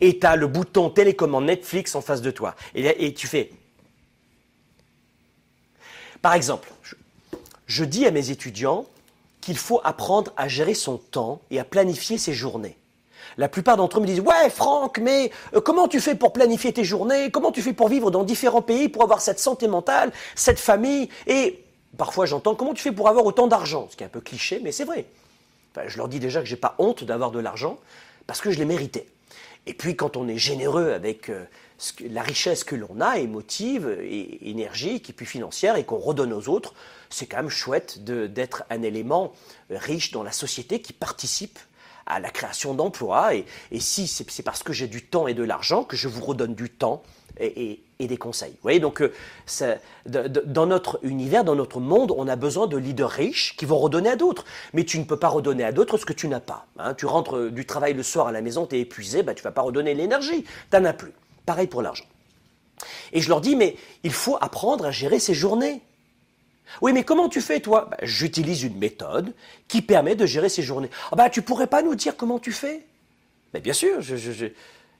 [0.00, 2.56] Et tu as le bouton télécommande Netflix en face de toi.
[2.74, 3.52] Et, tu fais.
[6.20, 6.72] Par exemple,
[7.66, 8.86] je dis à mes étudiants
[9.40, 12.76] qu'il faut apprendre à gérer son temps et à planifier ses journées.
[13.36, 16.72] La plupart d'entre eux me disent Ouais, Franck, mais euh, comment tu fais pour planifier
[16.72, 17.30] tes journées?
[17.30, 21.08] Comment tu fais pour vivre dans différents pays, pour avoir cette santé mentale, cette famille?
[21.26, 21.62] Et
[21.96, 23.88] parfois j'entends Comment tu fais pour avoir autant d'argent?
[23.90, 25.06] Ce qui est un peu cliché, mais c'est vrai.
[25.86, 27.78] je leur dis déjà que je n'ai pas honte d'avoir de l'argent
[28.26, 29.06] parce que je l'ai mérité.
[29.66, 31.44] Et puis quand on est généreux avec euh,
[32.00, 36.48] la richesse que l'on a, émotive, et énergique, et puis financière, et qu'on redonne aux
[36.48, 36.74] autres,
[37.10, 39.32] c'est quand même chouette d'être un élément
[39.70, 41.58] riche dans la société qui participe
[42.06, 43.34] à la création d'emplois.
[43.34, 43.44] Et,
[43.78, 46.70] si c'est parce que j'ai du temps et de l'argent que je vous redonne du
[46.70, 47.02] temps
[47.38, 48.50] et, des conseils.
[48.50, 53.08] Vous voyez, donc euh, dans notre univers, dans notre monde, on a besoin de leaders
[53.08, 54.44] riches qui vont redonner à d'autres.
[54.74, 56.66] Mais tu ne peux pas redonner à d'autres ce que tu n'as pas.
[56.78, 56.92] Hein.
[56.92, 59.52] Tu rentres du travail le soir à la maison, tu es épuisé, bah, tu vas
[59.52, 60.44] pas redonner l'énergie.
[60.70, 61.12] Tu n'en as plus.
[61.46, 62.04] Pareil pour l'argent.
[63.12, 65.80] Et je leur dis, mais il faut apprendre à gérer ses journées.
[66.80, 67.88] Oui, mais comment tu fais, toi?
[67.90, 69.34] Bah, J'utilise une méthode
[69.68, 70.90] qui permet de gérer ces journées.
[71.12, 72.84] Ah bah, tu pourrais pas nous dire comment tu fais?
[73.52, 73.98] Mais Bien sûr.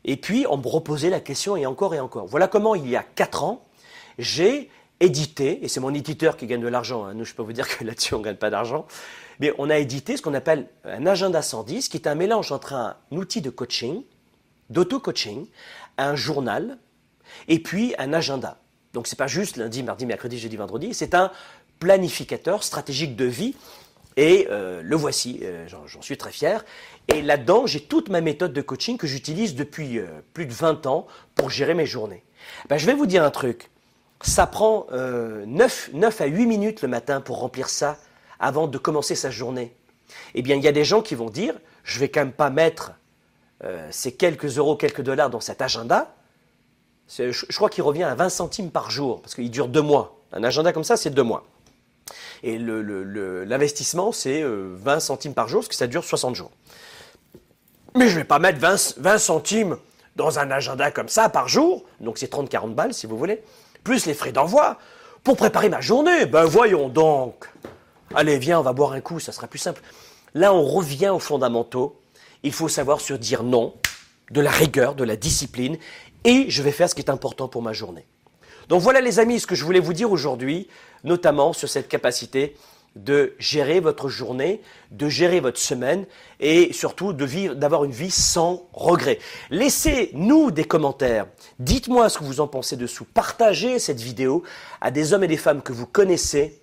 [0.05, 2.27] Et puis, on me reposait la question et encore et encore.
[2.27, 3.65] Voilà comment, il y a quatre ans,
[4.19, 7.15] j'ai édité, et c'est mon éditeur qui gagne de l'argent, hein.
[7.15, 8.87] nous je peux vous dire que là-dessus on ne gagne pas d'argent,
[9.41, 12.75] mais on a édité ce qu'on appelle un agenda 110, qui est un mélange entre
[12.75, 14.03] un outil de coaching,
[14.71, 15.47] d'auto-coaching,
[15.99, 16.79] un journal,
[17.49, 18.59] et puis un agenda.
[18.95, 21.31] Donc c'est pas juste lundi, mardi, mercredi, jeudi, vendredi, c'est un
[21.81, 23.55] planificateur stratégique de vie.
[24.17, 26.65] Et euh, le voici, euh, j'en suis très fier.
[27.09, 30.87] Et là-dedans, j'ai toute ma méthode de coaching que j'utilise depuis euh, plus de 20
[30.87, 32.23] ans pour gérer mes journées.
[32.69, 33.71] Ben, je vais vous dire un truc.
[34.23, 37.99] Ça prend 9, 9 à 8 minutes le matin pour remplir ça
[38.41, 39.75] avant de commencer sa journée.
[40.35, 42.49] Eh bien, il y a des gens qui vont dire, je vais quand même pas
[42.49, 42.93] mettre
[43.91, 46.15] ces quelques euros, quelques dollars dans cet agenda,
[47.09, 50.19] je, crois qu'il revient à 20 centimes par jour, parce qu'il dure deux mois.
[50.33, 51.45] Un agenda comme ça, c'est deux mois.
[52.43, 56.51] Et l'investissement, c'est 20 euh, centimes par jour, parce que ça dure 60 jours.
[57.97, 59.77] Mais je ne vais pas mettre 20, centimes
[60.17, 63.43] dans un agenda comme ça par jour, donc c'est 30-40 balles si vous voulez,
[63.83, 64.79] plus les frais d'envoi,
[65.23, 66.27] pour préparer ma journée.
[66.27, 67.49] Ben voyons donc.
[68.15, 69.81] Allez, viens, on va boire un coup, ça sera plus simple.
[70.35, 72.01] Là, on revient aux fondamentaux.
[72.43, 73.75] Il faut savoir se dire non,
[74.31, 75.79] de la rigueur, de la discipline,
[76.25, 78.07] et je vais faire ce qui est important pour ma journée.
[78.69, 80.69] Donc voilà les amis ce que je voulais vous dire aujourd'hui,
[81.05, 82.57] notamment sur cette capacité
[82.97, 84.63] de gérer votre journée,
[84.93, 86.07] de gérer votre semaine
[86.39, 89.19] et surtout d'avoir une vie sans regret.
[89.51, 91.27] Laissez-nous des commentaires.
[91.59, 93.05] Dites-moi ce que vous en pensez dessous.
[93.05, 94.45] Partagez cette vidéo
[94.81, 96.61] à des hommes et des femmes que vous connaissez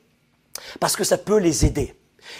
[0.79, 1.95] parce que ça peut les aider.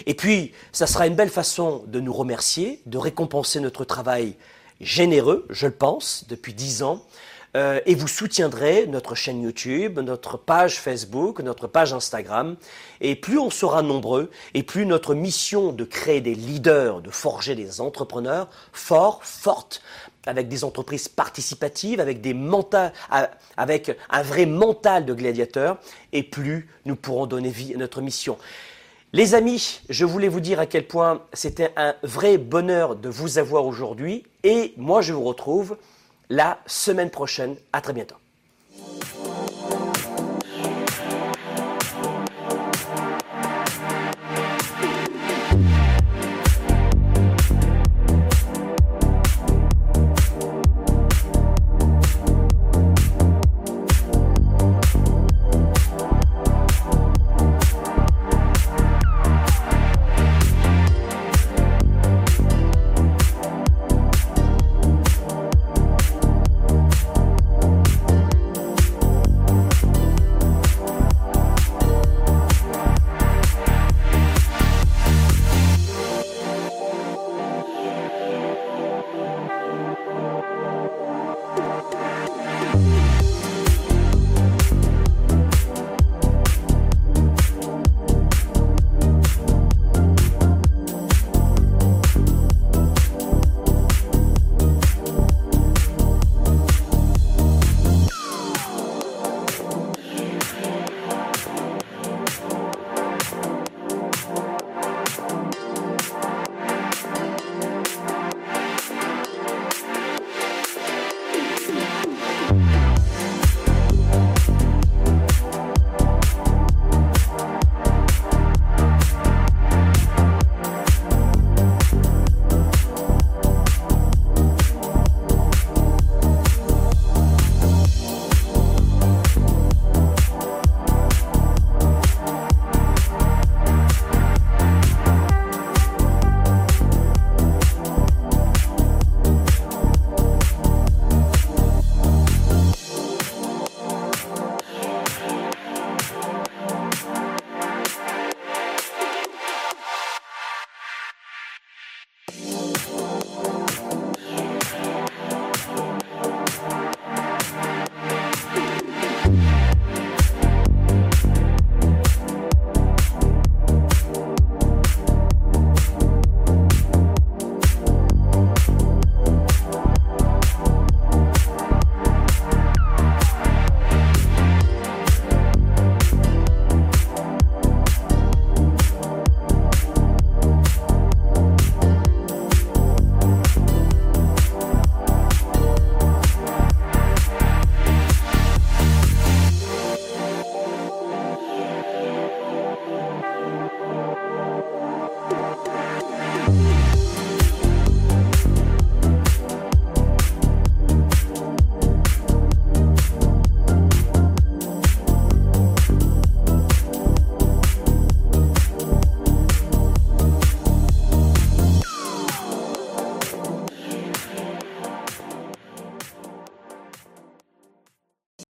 [0.06, 4.36] Et puis, ça sera une belle façon de nous remercier, de récompenser notre travail
[4.82, 7.02] généreux, je le pense, depuis dix ans.
[7.54, 12.56] Euh, et vous soutiendrez notre chaîne YouTube, notre page Facebook, notre page Instagram.
[13.00, 17.54] Et plus on sera nombreux, et plus notre mission de créer des leaders, de forger
[17.54, 19.82] des entrepreneurs forts, fortes,
[20.26, 22.36] avec des entreprises participatives, avec, des
[23.56, 25.78] avec un vrai mental de gladiateur,
[26.12, 28.38] et plus nous pourrons donner vie à notre mission.
[29.14, 33.36] Les amis, je voulais vous dire à quel point c'était un vrai bonheur de vous
[33.36, 35.76] avoir aujourd'hui et moi je vous retrouve
[36.30, 37.56] la semaine prochaine.
[37.74, 38.21] À très bientôt.